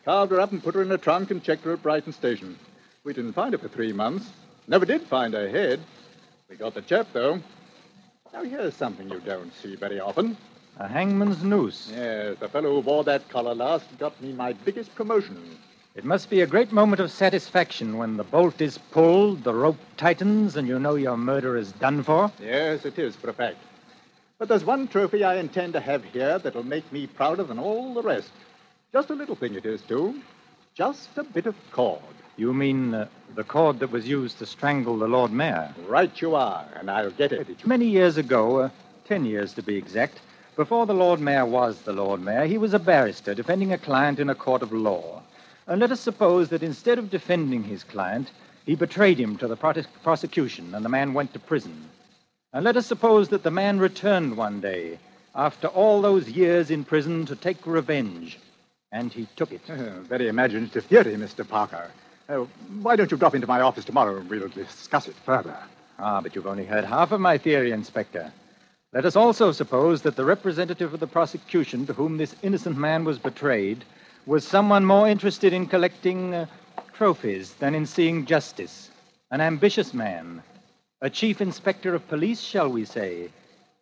Carved 0.07 0.33
her 0.33 0.41
up 0.41 0.53
and 0.53 0.65
put 0.65 0.75
her 0.75 0.81
in 0.81 0.91
a 0.91 0.97
trunk 0.97 1.31
and 1.31 1.43
checked 1.43 1.65
her 1.65 1.75
at 1.75 1.83
Brighton 1.83 2.15
Station. 2.15 2.59
We 3.05 3.13
didn't 3.13 3.35
find 3.35 3.53
her 3.53 3.59
for 3.59 3.69
three 3.69 3.93
months. 3.93 4.31
Never 4.67 4.87
did 4.87 5.03
find 5.03 5.35
her 5.35 5.51
head. 5.51 5.79
We 6.49 6.57
got 6.57 6.73
the 6.73 6.81
chap, 6.81 7.09
though. 7.13 7.43
Now, 8.33 8.43
here's 8.43 8.75
something 8.75 9.11
you 9.11 9.21
don't 9.21 9.53
see 9.53 9.77
very 9.77 10.01
often. 10.01 10.35
A 10.79 10.89
hangman's 10.89 11.45
noose. 11.45 11.93
Yes, 11.95 12.39
the 12.41 12.49
fellow 12.49 12.77
who 12.77 12.81
wore 12.81 13.05
that 13.05 13.29
collar 13.29 13.55
last 13.55 13.85
got 13.99 14.19
me 14.23 14.33
my 14.33 14.55
biggest 14.55 14.95
promotion. 14.95 15.59
It 15.95 16.05
must 16.07 16.31
be 16.31 16.41
a 16.41 16.47
great 16.47 16.73
moment 16.73 17.01
of 17.01 17.11
satisfaction 17.11 17.99
when 17.99 18.17
the 18.17 18.25
bolt 18.25 18.63
is 18.63 18.79
pulled, 18.79 19.45
the 19.45 19.53
rope 19.53 19.77
tightens, 19.99 20.57
and 20.57 20.67
you 20.67 20.79
know 20.79 20.95
your 20.95 21.19
murder 21.19 21.55
is 21.59 21.73
done 21.73 22.03
for. 22.03 22.33
Yes, 22.41 22.87
it 22.87 22.99
is, 22.99 23.15
for 23.15 23.29
a 23.29 23.35
fact. 23.35 23.59
But 24.39 24.49
there's 24.49 24.65
one 24.65 24.89
trophy 24.89 25.23
I 25.23 25.37
intend 25.37 25.75
to 25.75 25.81
have 25.81 26.03
here 26.05 26.39
that'll 26.39 26.63
make 26.63 26.91
me 26.93 27.07
prouder 27.07 27.43
than 27.43 27.59
all 27.59 27.93
the 27.93 28.01
rest. 28.01 28.31
Just 28.91 29.11
a 29.11 29.15
little 29.15 29.35
thing 29.35 29.55
it 29.55 29.67
is, 29.67 29.83
too. 29.83 30.23
Just 30.75 31.19
a 31.19 31.25
bit 31.25 31.45
of 31.45 31.55
cord. 31.73 32.01
You 32.39 32.55
mean 32.55 32.95
uh, 32.95 33.09
the 33.35 33.45
cord 33.45 33.79
that 33.81 33.93
was 33.93 34.09
used 34.09 34.39
to 34.39 34.47
strangle 34.47 34.99
the 34.99 35.07
Lord 35.07 35.31
Mayor? 35.31 35.75
Right 35.87 36.23
you 36.23 36.35
are, 36.35 36.67
and 36.75 36.91
I'll 36.91 37.11
get 37.11 37.33
it. 37.33 37.67
Many 37.67 37.85
years 37.85 38.17
ago, 38.17 38.61
uh, 38.61 38.71
ten 39.05 39.27
years 39.27 39.53
to 39.55 39.63
be 39.63 39.77
exact, 39.77 40.21
before 40.57 40.87
the 40.87 40.95
Lord 40.95 41.21
Mayor 41.21 41.45
was 41.45 41.83
the 41.83 41.93
Lord 41.93 42.23
Mayor, 42.23 42.47
he 42.47 42.57
was 42.57 42.73
a 42.73 42.79
barrister 42.79 43.35
defending 43.35 43.75
a 43.75 43.79
client 43.79 44.19
in 44.19 44.31
a 44.31 44.35
court 44.35 44.63
of 44.63 44.73
law. 44.73 45.22
And 45.73 45.81
let 45.81 45.91
us 45.91 46.01
suppose 46.01 46.51
that 46.51 46.63
instead 46.63 46.99
of 46.99 47.09
defending 47.09 47.65
his 47.65 47.83
client, 47.83 48.31
he 48.67 48.75
betrayed 48.75 49.19
him 49.19 49.39
to 49.39 49.49
the 49.49 49.57
prosecution 50.03 50.75
and 50.75 50.85
the 50.85 50.91
man 50.91 51.15
went 51.15 51.33
to 51.33 51.39
prison. 51.39 51.89
And 52.53 52.63
let 52.63 52.77
us 52.77 52.87
suppose 52.87 53.31
that 53.31 53.43
the 53.43 53.51
man 53.51 53.79
returned 53.79 54.37
one 54.37 54.61
day, 54.61 54.99
after 55.35 55.69
all 55.69 56.03
those 56.03 56.29
years 56.29 56.71
in 56.71 56.85
prison, 56.85 57.25
to 57.25 57.35
take 57.35 57.67
revenge. 57.67 58.39
And 58.93 59.15
he 59.15 59.27
took 59.35 59.51
it. 59.51 59.63
Very 59.65 60.29
imaginative 60.29 60.85
theory, 60.85 61.15
Mr. 61.15 61.49
Parker. 61.49 61.91
Uh, 62.29 62.45
why 62.83 62.95
don't 62.95 63.11
you 63.11 63.17
drop 63.17 63.35
into 63.35 63.47
my 63.47 63.63
office 63.63 63.87
tomorrow 63.87 64.19
and 64.19 64.29
we'll 64.29 64.49
discuss 64.49 65.09
it 65.09 65.17
further? 65.25 65.57
Ah, 65.99 66.21
but 66.21 66.37
you've 66.37 66.47
only 66.47 66.67
heard 66.67 66.85
half 66.85 67.13
of 67.13 67.21
my 67.23 67.39
theory, 67.39 67.73
Inspector. 67.73 68.31
Let 68.93 69.07
us 69.07 69.17
also 69.17 69.53
suppose 69.53 70.03
that 70.03 70.17
the 70.17 70.25
representative 70.27 70.93
of 70.93 71.01
the 71.01 71.07
prosecution 71.07 71.87
to 71.87 71.95
whom 71.95 72.19
this 72.19 72.37
innocent 72.43 72.77
man 72.77 73.07
was 73.07 73.19
betrayed 73.19 73.87
was 74.27 74.47
someone 74.47 74.85
more 74.85 75.09
interested 75.09 75.53
in 75.53 75.67
collecting 75.67 76.35
uh, 76.35 76.47
trophies 76.93 77.55
than 77.55 77.75
in 77.75 77.87
seeing 77.87 78.25
justice. 78.25 78.91
An 79.31 79.41
ambitious 79.41 79.93
man. 79.93 80.43
A 81.01 81.11
chief 81.11 81.41
inspector 81.41 81.95
of 81.95 82.07
police, 82.09 82.41
shall 82.41 82.69
we 82.69 82.85
say. 82.85 83.31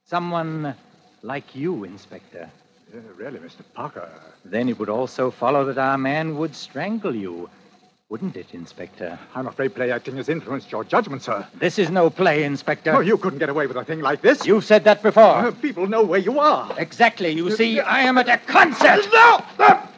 Someone 0.06 0.74
like 1.22 1.54
you, 1.54 1.84
Inspector. 1.84 2.48
Uh, 2.92 2.98
really, 3.16 3.38
Mr. 3.38 3.62
Parker. 3.74 4.08
Then 4.44 4.68
it 4.68 4.78
would 4.78 4.88
also 4.88 5.30
follow 5.30 5.64
that 5.66 5.78
our 5.78 5.98
man 5.98 6.36
would 6.38 6.56
strangle 6.56 7.14
you. 7.14 7.50
Wouldn't 8.08 8.36
it, 8.36 8.54
Inspector? 8.54 9.18
I'm 9.36 9.46
afraid 9.46 9.74
play 9.74 9.92
acting 9.92 10.16
has 10.16 10.28
influenced 10.28 10.72
your 10.72 10.82
judgment, 10.82 11.22
sir. 11.22 11.46
This 11.60 11.78
is 11.78 11.90
no 11.90 12.10
play, 12.10 12.42
Inspector. 12.42 12.92
Oh, 12.92 13.00
you 13.00 13.16
couldn't 13.18 13.38
get 13.38 13.48
away 13.50 13.68
with 13.68 13.76
a 13.76 13.84
thing 13.84 14.00
like 14.00 14.20
this. 14.22 14.44
You've 14.46 14.64
said 14.64 14.82
that 14.84 15.02
before. 15.02 15.22
Uh, 15.22 15.50
people 15.52 15.86
know 15.86 16.02
where 16.02 16.18
you 16.18 16.40
are. 16.40 16.74
Exactly. 16.78 17.30
You 17.30 17.52
see, 17.52 17.78
I 17.78 18.00
am 18.00 18.18
at 18.18 18.28
a 18.28 18.38
concert. 18.38 19.06
No! 19.12 19.44
Oh, 19.60 19.89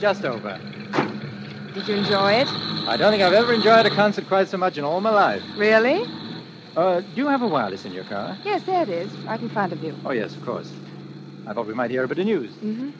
just 0.00 0.24
over. 0.24 0.58
Did 1.74 1.88
you 1.88 1.96
enjoy 1.96 2.32
it? 2.32 2.48
I 2.88 2.96
don't 2.96 3.12
think 3.12 3.22
I've 3.22 3.32
ever 3.32 3.52
enjoyed 3.52 3.86
a 3.86 3.90
concert 3.90 4.26
quite 4.26 4.48
so 4.48 4.56
much 4.56 4.78
in 4.78 4.84
all 4.84 5.00
my 5.00 5.10
life. 5.10 5.42
Really? 5.56 6.04
Uh, 6.76 7.00
do 7.00 7.06
you 7.16 7.26
have 7.26 7.42
a 7.42 7.46
wireless 7.46 7.84
in 7.84 7.92
your 7.92 8.04
car? 8.04 8.38
Yes, 8.44 8.62
there 8.62 8.82
it 8.82 8.88
is, 8.88 9.12
right 9.18 9.40
in 9.40 9.48
front 9.48 9.72
of 9.72 9.82
you. 9.82 9.94
Oh, 10.04 10.12
yes, 10.12 10.34
of 10.34 10.44
course. 10.44 10.72
I 11.46 11.52
thought 11.52 11.66
we 11.66 11.74
might 11.74 11.90
hear 11.90 12.04
a 12.04 12.08
bit 12.08 12.18
of 12.18 12.26
news. 12.26 12.52
Mm-hmm. 12.52 12.90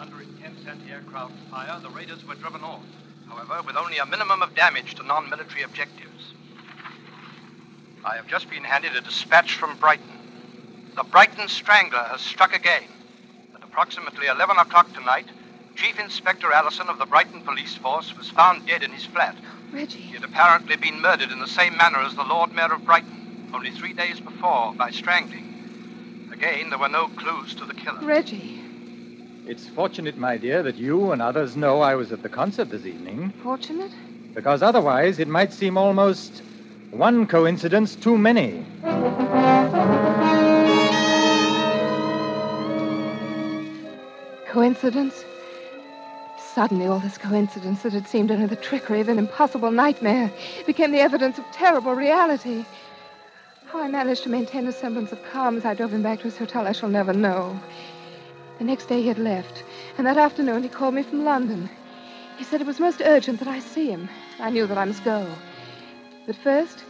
Under 0.00 0.20
intense 0.20 0.60
anti-aircraft 0.66 1.34
fire, 1.50 1.78
the 1.80 1.90
raiders 1.90 2.24
were 2.26 2.34
driven 2.34 2.62
off. 2.62 2.82
However, 3.28 3.62
with 3.66 3.76
only 3.76 3.98
a 3.98 4.06
minimum 4.06 4.42
of 4.42 4.54
damage 4.54 4.94
to 4.96 5.02
non-military 5.02 5.62
objectives. 5.62 6.34
I 8.04 8.16
have 8.16 8.26
just 8.26 8.48
been 8.50 8.64
handed 8.64 8.94
a 8.94 9.00
dispatch 9.00 9.54
from 9.54 9.76
Brighton. 9.78 10.06
The 10.96 11.02
Brighton 11.04 11.48
Strangler 11.48 12.04
has 12.04 12.20
struck 12.20 12.54
again. 12.54 12.84
At 13.54 13.62
approximately 13.64 14.26
11 14.28 14.56
o'clock 14.58 14.92
tonight, 14.94 15.26
Chief 15.76 15.98
Inspector 16.00 16.50
Allison 16.50 16.86
of 16.88 16.98
the 16.98 17.04
Brighton 17.06 17.42
Police 17.42 17.74
Force 17.74 18.16
was 18.16 18.28
found 18.30 18.62
dead 18.66 18.82
in 18.82 18.90
his 18.92 19.04
flat. 19.04 19.36
Reggie. 19.72 19.98
He 20.00 20.14
had 20.14 20.24
apparently 20.24 20.76
been 20.76 21.02
murdered 21.02 21.30
in 21.30 21.38
the 21.38 21.46
same 21.46 21.76
manner 21.76 21.98
as 21.98 22.14
the 22.14 22.24
Lord 22.24 22.48
Mayor 22.56 22.72
of 22.74 22.84
Brighton, 22.86 23.12
only 23.54 23.70
three 23.70 23.92
days 23.92 24.18
before, 24.20 24.72
by 24.78 24.88
strangling. 24.90 25.44
Again, 26.32 26.70
there 26.70 26.78
were 26.78 26.88
no 26.88 27.08
clues 27.08 27.54
to 27.56 27.66
the 27.66 27.74
killer. 27.74 27.98
Reggie. 28.02 28.58
It's 29.44 29.68
fortunate, 29.68 30.16
my 30.16 30.38
dear, 30.38 30.62
that 30.62 30.78
you 30.78 31.12
and 31.12 31.20
others 31.20 31.56
know 31.56 31.82
I 31.82 31.94
was 31.94 32.10
at 32.10 32.22
the 32.22 32.28
concert 32.30 32.70
this 32.70 32.86
evening, 32.86 33.34
Fortunate? 33.42 33.92
because 34.34 34.62
otherwise 34.62 35.18
it 35.18 35.28
might 35.28 35.52
seem 35.52 35.76
almost 35.76 36.42
one 36.90 37.26
coincidence 37.26 37.96
too 37.96 38.16
many. 38.16 38.64
Coincidence? 44.48 45.25
Suddenly, 46.56 46.86
all 46.86 47.00
this 47.00 47.18
coincidence 47.18 47.82
that 47.82 47.92
had 47.92 48.08
seemed 48.08 48.30
only 48.30 48.46
the 48.46 48.56
trickery 48.56 49.02
of 49.02 49.10
an 49.10 49.18
impossible 49.18 49.70
nightmare 49.70 50.32
became 50.64 50.90
the 50.90 51.00
evidence 51.00 51.36
of 51.36 51.44
terrible 51.52 51.92
reality. 51.92 52.64
How 53.66 53.80
I 53.80 53.88
managed 53.88 54.22
to 54.22 54.30
maintain 54.30 54.66
a 54.66 54.72
semblance 54.72 55.12
of 55.12 55.22
calm 55.22 55.58
as 55.58 55.66
I 55.66 55.74
drove 55.74 55.92
him 55.92 56.02
back 56.02 56.20
to 56.20 56.24
his 56.24 56.38
hotel, 56.38 56.66
I 56.66 56.72
shall 56.72 56.88
never 56.88 57.12
know. 57.12 57.60
The 58.56 58.64
next 58.64 58.86
day 58.86 59.02
he 59.02 59.08
had 59.08 59.18
left, 59.18 59.64
and 59.98 60.06
that 60.06 60.16
afternoon 60.16 60.62
he 60.62 60.70
called 60.70 60.94
me 60.94 61.02
from 61.02 61.26
London. 61.26 61.68
He 62.38 62.44
said 62.44 62.62
it 62.62 62.66
was 62.66 62.80
most 62.80 63.02
urgent 63.04 63.38
that 63.40 63.48
I 63.48 63.58
see 63.58 63.90
him. 63.90 64.08
I 64.38 64.48
knew 64.48 64.66
that 64.66 64.78
I 64.78 64.86
must 64.86 65.04
go. 65.04 65.28
But 66.26 66.36
first, 66.36 66.84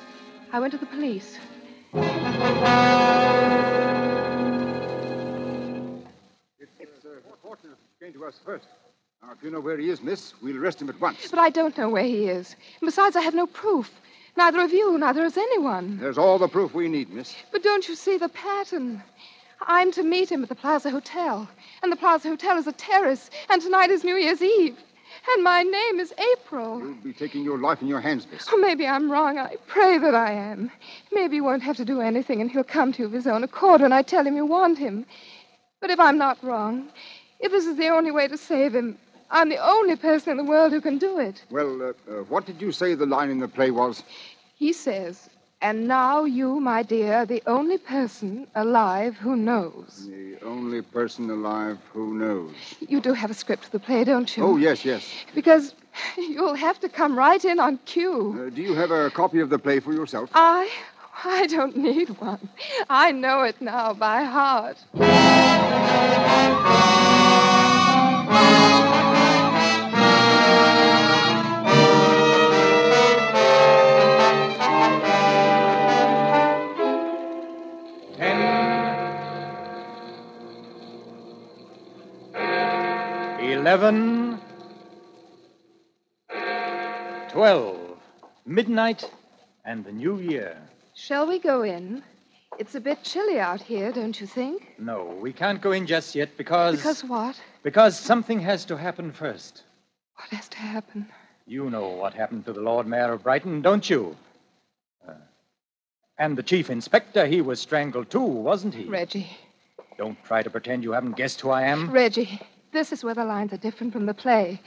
I 0.52 0.60
went 0.60 0.74
to 0.74 0.78
the 0.78 0.86
police. 0.86 1.40
It's 6.60 7.04
uh, 7.04 7.18
came 7.98 8.12
to 8.12 8.26
us 8.26 8.38
first. 8.44 8.68
Now, 9.26 9.32
if 9.32 9.42
you 9.42 9.50
know 9.50 9.58
where 9.58 9.76
he 9.76 9.90
is, 9.90 10.04
miss, 10.04 10.34
we'll 10.40 10.56
arrest 10.56 10.80
him 10.80 10.88
at 10.88 11.00
once. 11.00 11.26
But 11.28 11.40
I 11.40 11.50
don't 11.50 11.76
know 11.76 11.88
where 11.88 12.04
he 12.04 12.26
is. 12.26 12.54
And 12.80 12.86
besides, 12.86 13.16
I 13.16 13.22
have 13.22 13.34
no 13.34 13.48
proof. 13.48 13.90
Neither 14.36 14.60
of 14.60 14.72
you, 14.72 14.96
neither 14.98 15.24
has 15.24 15.36
anyone. 15.36 15.98
There's 15.98 16.16
all 16.16 16.38
the 16.38 16.46
proof 16.46 16.74
we 16.74 16.86
need, 16.86 17.10
miss. 17.10 17.34
But 17.50 17.64
don't 17.64 17.88
you 17.88 17.96
see 17.96 18.18
the 18.18 18.28
pattern? 18.28 19.02
I'm 19.62 19.90
to 19.92 20.04
meet 20.04 20.30
him 20.30 20.44
at 20.44 20.48
the 20.48 20.54
Plaza 20.54 20.90
Hotel. 20.90 21.48
And 21.82 21.90
the 21.90 21.96
Plaza 21.96 22.28
Hotel 22.28 22.56
is 22.56 22.68
a 22.68 22.72
terrace. 22.72 23.30
And 23.50 23.60
tonight 23.60 23.90
is 23.90 24.04
New 24.04 24.14
Year's 24.14 24.42
Eve. 24.42 24.78
And 25.34 25.42
my 25.42 25.64
name 25.64 25.98
is 25.98 26.14
April. 26.34 26.78
You'll 26.78 26.94
be 26.94 27.12
taking 27.12 27.42
your 27.42 27.58
life 27.58 27.82
in 27.82 27.88
your 27.88 28.00
hands, 28.00 28.28
miss. 28.30 28.46
Oh, 28.52 28.58
maybe 28.58 28.86
I'm 28.86 29.10
wrong. 29.10 29.38
I 29.38 29.56
pray 29.66 29.98
that 29.98 30.14
I 30.14 30.30
am. 30.30 30.70
Maybe 31.10 31.38
he 31.38 31.40
won't 31.40 31.64
have 31.64 31.76
to 31.78 31.84
do 31.84 32.00
anything, 32.00 32.40
and 32.40 32.48
he'll 32.48 32.62
come 32.62 32.92
to 32.92 33.00
you 33.00 33.06
of 33.06 33.12
his 33.12 33.26
own 33.26 33.42
accord 33.42 33.80
when 33.80 33.92
I 33.92 34.02
tell 34.02 34.24
him 34.24 34.36
you 34.36 34.46
want 34.46 34.78
him. 34.78 35.04
But 35.80 35.90
if 35.90 35.98
I'm 35.98 36.16
not 36.16 36.38
wrong, 36.44 36.90
if 37.40 37.52
this 37.52 37.66
is 37.66 37.76
the 37.76 37.88
only 37.88 38.10
way 38.12 38.28
to 38.28 38.38
save 38.38 38.74
him, 38.74 38.98
I'm 39.30 39.48
the 39.48 39.58
only 39.58 39.96
person 39.96 40.30
in 40.30 40.36
the 40.36 40.44
world 40.44 40.72
who 40.72 40.80
can 40.80 40.98
do 40.98 41.18
it. 41.18 41.44
Well, 41.50 41.82
uh, 41.82 41.86
uh, 41.88 42.22
what 42.24 42.46
did 42.46 42.60
you 42.60 42.72
say 42.72 42.94
the 42.94 43.06
line 43.06 43.30
in 43.30 43.38
the 43.38 43.48
play 43.48 43.70
was? 43.70 44.02
He 44.54 44.72
says, 44.72 45.28
and 45.60 45.88
now 45.88 46.24
you, 46.24 46.60
my 46.60 46.82
dear, 46.82 47.26
the 47.26 47.42
only 47.46 47.78
person 47.78 48.46
alive 48.54 49.16
who 49.16 49.36
knows. 49.36 50.06
The 50.06 50.38
only 50.44 50.82
person 50.82 51.30
alive 51.30 51.78
who 51.92 52.14
knows. 52.14 52.54
You 52.80 53.00
do 53.00 53.12
have 53.14 53.30
a 53.30 53.34
script 53.34 53.64
of 53.64 53.70
the 53.72 53.80
play, 53.80 54.04
don't 54.04 54.36
you? 54.36 54.44
Oh, 54.44 54.56
yes, 54.56 54.84
yes. 54.84 55.10
Because 55.34 55.74
you'll 56.16 56.54
have 56.54 56.78
to 56.80 56.88
come 56.88 57.18
right 57.18 57.44
in 57.44 57.58
on 57.58 57.78
cue. 57.84 58.46
Uh, 58.46 58.50
do 58.50 58.62
you 58.62 58.74
have 58.74 58.90
a 58.90 59.10
copy 59.10 59.40
of 59.40 59.50
the 59.50 59.58
play 59.58 59.80
for 59.80 59.92
yourself? 59.92 60.30
I. 60.34 60.70
I 61.24 61.46
don't 61.46 61.76
need 61.76 62.10
one. 62.20 62.48
I 62.90 63.10
know 63.10 63.42
it 63.42 63.60
now 63.62 63.94
by 63.94 64.22
heart. 64.24 64.76
Eleven. 83.66 84.38
Twelve. 87.32 87.98
Midnight 88.46 89.10
and 89.64 89.84
the 89.84 89.90
new 89.90 90.20
year. 90.20 90.56
Shall 90.94 91.26
we 91.26 91.40
go 91.40 91.62
in? 91.62 92.04
It's 92.60 92.76
a 92.76 92.80
bit 92.80 93.02
chilly 93.02 93.40
out 93.40 93.60
here, 93.60 93.90
don't 93.90 94.20
you 94.20 94.26
think? 94.28 94.74
No, 94.78 95.18
we 95.20 95.32
can't 95.32 95.60
go 95.60 95.72
in 95.72 95.84
just 95.84 96.14
yet 96.14 96.36
because. 96.36 96.76
Because 96.76 97.02
what? 97.02 97.42
Because 97.64 97.98
something 97.98 98.38
has 98.38 98.64
to 98.66 98.76
happen 98.76 99.10
first. 99.10 99.64
What 100.14 100.28
has 100.28 100.48
to 100.50 100.58
happen? 100.58 101.08
You 101.44 101.68
know 101.68 101.88
what 101.88 102.14
happened 102.14 102.44
to 102.44 102.52
the 102.52 102.60
Lord 102.60 102.86
Mayor 102.86 103.14
of 103.14 103.24
Brighton, 103.24 103.62
don't 103.62 103.90
you? 103.90 104.16
Uh, 105.08 105.14
and 106.20 106.38
the 106.38 106.44
chief 106.44 106.70
inspector, 106.70 107.26
he 107.26 107.40
was 107.40 107.58
strangled 107.58 108.10
too, 108.10 108.20
wasn't 108.20 108.74
he? 108.74 108.84
Reggie. 108.84 109.36
Don't 109.98 110.22
try 110.22 110.44
to 110.44 110.50
pretend 110.50 110.84
you 110.84 110.92
haven't 110.92 111.16
guessed 111.16 111.40
who 111.40 111.50
I 111.50 111.62
am. 111.62 111.90
Reggie, 111.90 112.40
this 112.72 112.92
is 112.92 113.02
where 113.04 113.14
the 113.14 113.24
lines 113.24 113.52
are 113.52 113.58
different 113.58 113.92
from 113.92 114.06
the 114.06 114.14
play. 114.14 114.60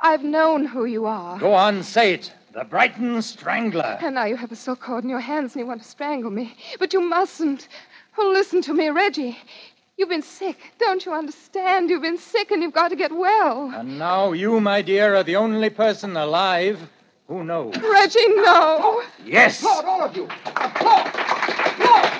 I've 0.00 0.24
known 0.24 0.64
who 0.64 0.86
you 0.86 1.06
are. 1.06 1.38
Go 1.38 1.52
on, 1.54 1.82
say 1.82 2.14
it. 2.14 2.32
The 2.52 2.64
Brighton 2.64 3.20
Strangler. 3.22 3.98
And 4.00 4.14
now 4.14 4.24
you 4.24 4.36
have 4.36 4.50
a 4.50 4.56
silk 4.56 4.80
cord 4.80 5.04
in 5.04 5.10
your 5.10 5.20
hands 5.20 5.54
and 5.54 5.60
you 5.60 5.66
want 5.66 5.82
to 5.82 5.88
strangle 5.88 6.30
me. 6.30 6.56
But 6.78 6.92
you 6.92 7.00
mustn't. 7.00 7.68
Oh, 8.18 8.30
listen 8.32 8.60
to 8.62 8.74
me, 8.74 8.88
Reggie. 8.88 9.38
You've 9.96 10.08
been 10.08 10.22
sick. 10.22 10.56
Don't 10.78 11.04
you 11.04 11.12
understand? 11.12 11.90
You've 11.90 12.02
been 12.02 12.18
sick 12.18 12.50
and 12.50 12.62
you've 12.62 12.72
got 12.72 12.88
to 12.88 12.96
get 12.96 13.12
well. 13.12 13.70
And 13.74 13.98
now 13.98 14.32
you, 14.32 14.58
my 14.58 14.82
dear, 14.82 15.14
are 15.14 15.22
the 15.22 15.36
only 15.36 15.70
person 15.70 16.16
alive 16.16 16.80
who 17.28 17.44
knows. 17.44 17.76
Reggie, 17.76 18.28
no. 18.28 19.02
Yes. 19.24 19.60
Applaud, 19.60 19.84
all 19.84 20.02
of 20.02 20.16
you! 20.16 20.24
Applaud! 20.24 21.06
Applaud! 21.06 22.10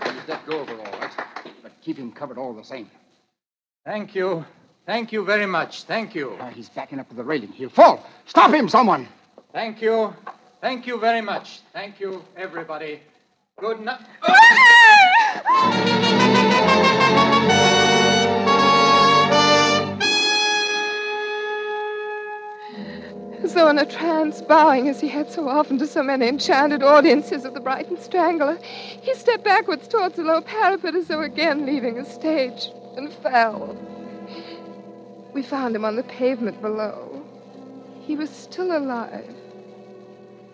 Please 0.00 0.28
let 0.28 0.46
go 0.46 0.60
of 0.60 0.68
her, 0.68 0.78
all 0.78 0.98
right. 0.98 1.12
But 1.62 1.72
keep 1.82 1.98
him 1.98 2.10
covered 2.10 2.38
all 2.38 2.54
the 2.54 2.64
same. 2.64 2.90
Thank 3.88 4.14
you. 4.14 4.44
Thank 4.84 5.12
you 5.12 5.24
very 5.24 5.46
much. 5.46 5.84
Thank 5.84 6.14
you. 6.14 6.36
Now, 6.38 6.50
he's 6.50 6.68
backing 6.68 7.00
up 7.00 7.08
to 7.08 7.14
the 7.14 7.24
railing. 7.24 7.52
He'll 7.52 7.70
fall. 7.70 8.04
Stop 8.26 8.52
him, 8.52 8.68
someone! 8.68 9.08
Thank 9.50 9.80
you. 9.80 10.14
Thank 10.60 10.86
you 10.86 10.98
very 11.00 11.22
much. 11.22 11.60
Thank 11.72 11.98
you, 11.98 12.22
everybody. 12.36 13.00
Good 13.58 13.80
night. 13.80 14.00
as 23.42 23.54
though 23.54 23.70
in 23.70 23.78
a 23.78 23.86
trance, 23.86 24.42
bowing 24.42 24.90
as 24.90 25.00
he 25.00 25.08
had 25.08 25.32
so 25.32 25.48
often 25.48 25.78
to 25.78 25.86
so 25.86 26.02
many 26.02 26.28
enchanted 26.28 26.82
audiences 26.82 27.46
of 27.46 27.54
the 27.54 27.60
Brighton 27.60 27.98
Strangler. 27.98 28.58
He 29.00 29.14
stepped 29.14 29.44
backwards 29.44 29.88
towards 29.88 30.16
the 30.16 30.24
low 30.24 30.42
parapet 30.42 30.94
as 30.94 31.06
though 31.06 31.22
again 31.22 31.64
leaving 31.64 31.94
the 31.94 32.04
stage 32.04 32.68
and 32.98 33.12
fell. 33.12 33.76
We 35.32 35.42
found 35.42 35.74
him 35.74 35.84
on 35.84 35.96
the 35.96 36.02
pavement 36.02 36.60
below. 36.60 37.24
He 38.00 38.16
was 38.16 38.28
still 38.28 38.76
alive. 38.76 39.34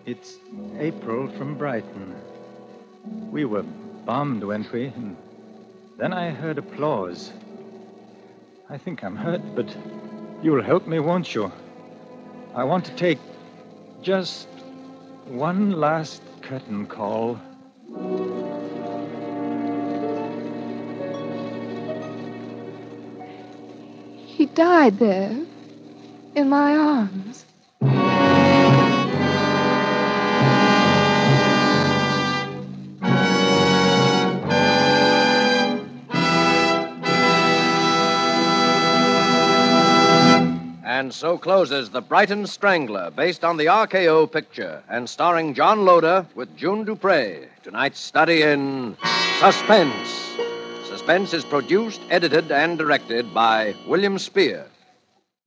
It's 0.05 0.37
April 0.77 1.27
from 1.37 1.57
Brighton. 1.57 2.15
We 3.31 3.45
were 3.45 3.63
bombed, 3.63 4.43
weren't 4.43 4.71
we? 4.71 4.85
And 4.85 5.17
then 5.97 6.13
I 6.13 6.29
heard 6.29 6.59
applause. 6.59 7.33
I 8.69 8.77
think 8.77 9.03
I'm 9.03 9.15
hurt, 9.15 9.41
but 9.55 9.75
you'll 10.43 10.63
help 10.63 10.87
me, 10.87 10.99
won't 10.99 11.33
you? 11.33 11.51
I 12.53 12.63
want 12.63 12.85
to 12.85 12.95
take 12.95 13.19
just 14.01 14.47
one 15.25 15.71
last 15.71 16.21
curtain 16.41 16.85
call. 16.85 17.39
Died 24.55 24.99
there, 24.99 25.37
in 26.33 26.47
my 26.47 26.77
arms. 26.77 27.45
And 40.85 41.13
so 41.13 41.37
closes 41.37 41.89
The 41.89 41.99
Brighton 41.99 42.47
Strangler, 42.47 43.11
based 43.11 43.43
on 43.43 43.57
the 43.57 43.65
RKO 43.65 44.31
picture 44.31 44.81
and 44.87 45.09
starring 45.09 45.53
John 45.53 45.83
Loder 45.83 46.25
with 46.33 46.55
June 46.55 46.85
Duprez. 46.85 47.47
Tonight's 47.61 47.99
study 47.99 48.41
in 48.43 48.95
Suspense. 49.41 50.44
Suspense 51.05 51.35
is 51.35 51.45
produced, 51.45 52.01
edited, 52.09 52.51
and 52.51 52.79
directed 52.79 53.31
by 53.31 53.75
William 53.85 54.17
Spear. 54.17 54.65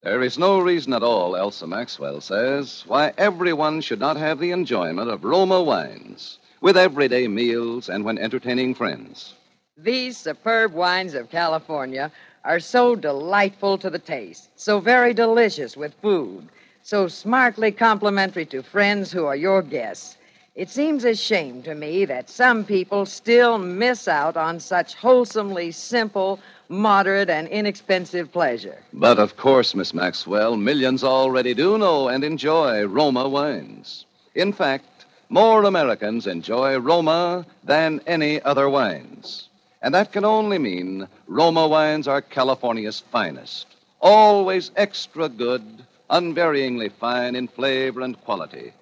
There 0.04 0.22
is 0.22 0.38
no 0.38 0.60
reason 0.60 0.92
at 0.92 1.02
all, 1.02 1.34
Elsa 1.34 1.66
Maxwell 1.66 2.20
says, 2.20 2.84
why 2.86 3.12
everyone 3.18 3.80
should 3.80 3.98
not 3.98 4.16
have 4.16 4.38
the 4.38 4.52
enjoyment 4.52 5.10
of 5.10 5.24
Roma 5.24 5.60
wines 5.60 6.38
with 6.60 6.76
everyday 6.76 7.26
meals 7.26 7.88
and 7.88 8.04
when 8.04 8.18
entertaining 8.18 8.72
friends. 8.72 9.34
These 9.76 10.16
superb 10.16 10.74
wines 10.74 11.14
of 11.14 11.28
California 11.28 12.12
are 12.44 12.60
so 12.60 12.94
delightful 12.94 13.78
to 13.78 13.90
the 13.90 13.98
taste, 13.98 14.50
so 14.54 14.78
very 14.78 15.12
delicious 15.12 15.76
with 15.76 15.92
food, 16.00 16.50
so 16.82 17.08
smartly 17.08 17.72
complimentary 17.72 18.46
to 18.46 18.62
friends 18.62 19.10
who 19.10 19.26
are 19.26 19.34
your 19.34 19.62
guests. 19.62 20.17
It 20.58 20.70
seems 20.70 21.04
a 21.04 21.14
shame 21.14 21.62
to 21.62 21.76
me 21.76 22.04
that 22.06 22.28
some 22.28 22.64
people 22.64 23.06
still 23.06 23.58
miss 23.58 24.08
out 24.08 24.36
on 24.36 24.58
such 24.58 24.96
wholesomely 24.96 25.70
simple, 25.70 26.40
moderate, 26.68 27.30
and 27.30 27.46
inexpensive 27.46 28.32
pleasure. 28.32 28.78
But 28.92 29.20
of 29.20 29.36
course, 29.36 29.76
Miss 29.76 29.94
Maxwell, 29.94 30.56
millions 30.56 31.04
already 31.04 31.54
do 31.54 31.78
know 31.78 32.08
and 32.08 32.24
enjoy 32.24 32.84
Roma 32.86 33.28
wines. 33.28 34.04
In 34.34 34.52
fact, 34.52 35.06
more 35.28 35.62
Americans 35.62 36.26
enjoy 36.26 36.76
Roma 36.76 37.46
than 37.62 38.00
any 38.08 38.42
other 38.42 38.68
wines. 38.68 39.48
And 39.80 39.94
that 39.94 40.10
can 40.10 40.24
only 40.24 40.58
mean 40.58 41.06
Roma 41.28 41.68
wines 41.68 42.08
are 42.08 42.20
California's 42.20 42.98
finest. 42.98 43.68
Always 44.00 44.72
extra 44.74 45.28
good, 45.28 45.62
unvaryingly 46.10 46.90
fine 46.90 47.36
in 47.36 47.46
flavor 47.46 48.00
and 48.00 48.20
quality. 48.22 48.72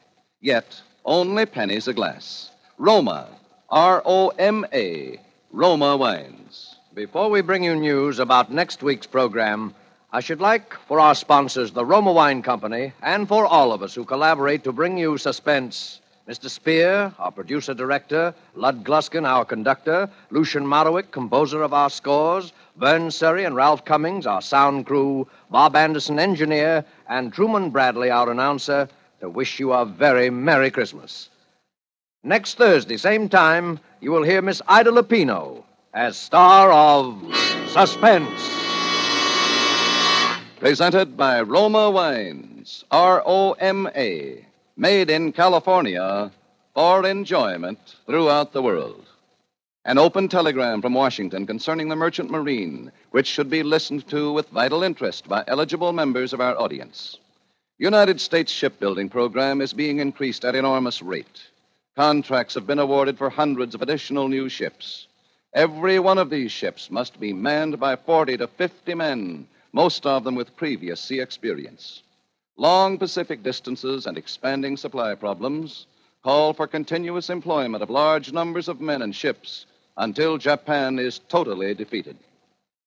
Yet, 0.40 0.80
only 1.06 1.46
pennies 1.46 1.88
a 1.88 1.94
glass. 1.94 2.50
Roma, 2.76 3.28
R 3.70 4.02
O 4.04 4.28
M 4.38 4.66
A, 4.72 5.18
Roma 5.52 5.96
wines. 5.96 6.76
Before 6.94 7.30
we 7.30 7.40
bring 7.40 7.62
you 7.62 7.76
news 7.76 8.18
about 8.18 8.52
next 8.52 8.82
week's 8.82 9.06
program, 9.06 9.74
I 10.12 10.20
should 10.20 10.40
like 10.40 10.74
for 10.88 10.98
our 10.98 11.14
sponsors, 11.14 11.70
the 11.72 11.84
Roma 11.84 12.12
Wine 12.12 12.42
Company, 12.42 12.92
and 13.02 13.28
for 13.28 13.46
all 13.46 13.72
of 13.72 13.82
us 13.82 13.94
who 13.94 14.04
collaborate 14.04 14.64
to 14.64 14.72
bring 14.72 14.98
you 14.98 15.16
suspense, 15.18 16.00
Mr. 16.28 16.50
Spear, 16.50 17.12
our 17.18 17.30
producer 17.30 17.74
director, 17.74 18.34
Lud 18.54 18.82
Gluskin, 18.82 19.26
our 19.26 19.44
conductor, 19.44 20.08
Lucien 20.30 20.64
Moraweck, 20.64 21.12
composer 21.12 21.62
of 21.62 21.72
our 21.72 21.90
scores, 21.90 22.52
Berne 22.76 23.10
Surrey 23.10 23.44
and 23.44 23.54
Ralph 23.54 23.84
Cummings, 23.84 24.26
our 24.26 24.42
sound 24.42 24.86
crew, 24.86 25.28
Bob 25.50 25.76
Anderson, 25.76 26.18
engineer, 26.18 26.84
and 27.08 27.32
Truman 27.32 27.70
Bradley, 27.70 28.10
our 28.10 28.30
announcer, 28.30 28.88
to 29.20 29.28
wish 29.28 29.58
you 29.58 29.72
a 29.72 29.84
very 29.84 30.30
Merry 30.30 30.70
Christmas. 30.70 31.30
Next 32.22 32.58
Thursday, 32.58 32.96
same 32.96 33.28
time, 33.28 33.78
you 34.00 34.10
will 34.10 34.22
hear 34.22 34.42
Miss 34.42 34.60
Ida 34.68 34.90
Lupino 34.90 35.64
as 35.94 36.16
star 36.16 36.72
of 36.72 37.22
Suspense. 37.68 38.50
Presented 40.58 41.16
by 41.16 41.42
Roma 41.42 41.90
Wines, 41.90 42.84
R 42.90 43.22
O 43.24 43.52
M 43.52 43.88
A, 43.94 44.44
made 44.76 45.10
in 45.10 45.32
California 45.32 46.30
for 46.74 47.06
enjoyment 47.06 47.78
throughout 48.06 48.52
the 48.52 48.62
world. 48.62 49.06
An 49.84 49.98
open 49.98 50.28
telegram 50.28 50.82
from 50.82 50.94
Washington 50.94 51.46
concerning 51.46 51.88
the 51.88 51.96
merchant 51.96 52.30
marine, 52.30 52.90
which 53.12 53.28
should 53.28 53.48
be 53.48 53.62
listened 53.62 54.08
to 54.08 54.32
with 54.32 54.48
vital 54.48 54.82
interest 54.82 55.28
by 55.28 55.44
eligible 55.46 55.92
members 55.92 56.32
of 56.32 56.40
our 56.40 56.58
audience. 56.58 57.18
United 57.78 58.18
States 58.18 58.50
shipbuilding 58.50 59.10
program 59.10 59.60
is 59.60 59.74
being 59.74 59.98
increased 59.98 60.46
at 60.46 60.54
enormous 60.54 61.02
rate. 61.02 61.42
Contracts 61.94 62.54
have 62.54 62.66
been 62.66 62.78
awarded 62.78 63.18
for 63.18 63.28
hundreds 63.28 63.74
of 63.74 63.82
additional 63.82 64.28
new 64.28 64.48
ships. 64.48 65.06
Every 65.52 65.98
one 65.98 66.16
of 66.16 66.30
these 66.30 66.50
ships 66.50 66.90
must 66.90 67.20
be 67.20 67.34
manned 67.34 67.78
by 67.78 67.96
40 67.96 68.38
to 68.38 68.46
50 68.46 68.94
men, 68.94 69.46
most 69.74 70.06
of 70.06 70.24
them 70.24 70.34
with 70.34 70.56
previous 70.56 71.02
sea 71.02 71.20
experience. 71.20 72.02
Long 72.56 72.96
Pacific 72.96 73.42
distances 73.42 74.06
and 74.06 74.16
expanding 74.16 74.78
supply 74.78 75.14
problems 75.14 75.86
call 76.24 76.54
for 76.54 76.66
continuous 76.66 77.28
employment 77.28 77.82
of 77.82 77.90
large 77.90 78.32
numbers 78.32 78.68
of 78.68 78.80
men 78.80 79.02
and 79.02 79.14
ships 79.14 79.66
until 79.98 80.38
Japan 80.38 80.98
is 80.98 81.20
totally 81.28 81.74
defeated. 81.74 82.16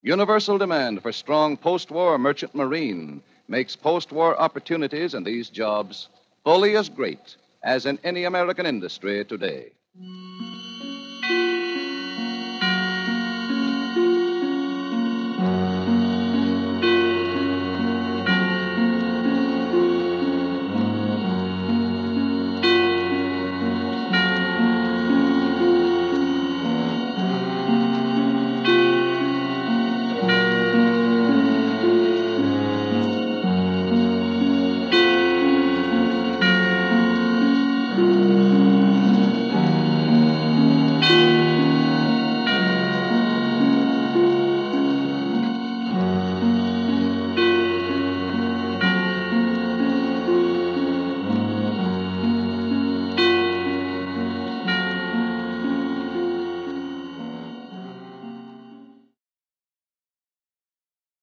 Universal 0.02 0.58
demand 0.58 1.04
for 1.04 1.12
strong 1.12 1.58
post 1.58 1.92
war 1.92 2.18
merchant 2.18 2.56
marine 2.56 3.22
makes 3.50 3.76
post 3.76 4.12
war 4.12 4.40
opportunities 4.40 5.14
in 5.14 5.24
these 5.24 5.50
jobs 5.50 6.10
fully 6.44 6.78
as 6.78 6.88
great 6.88 7.36
as 7.64 7.86
in 7.86 8.00
any 8.04 8.24
American 8.24 8.66
industry 8.66 9.26
today. 9.26 9.72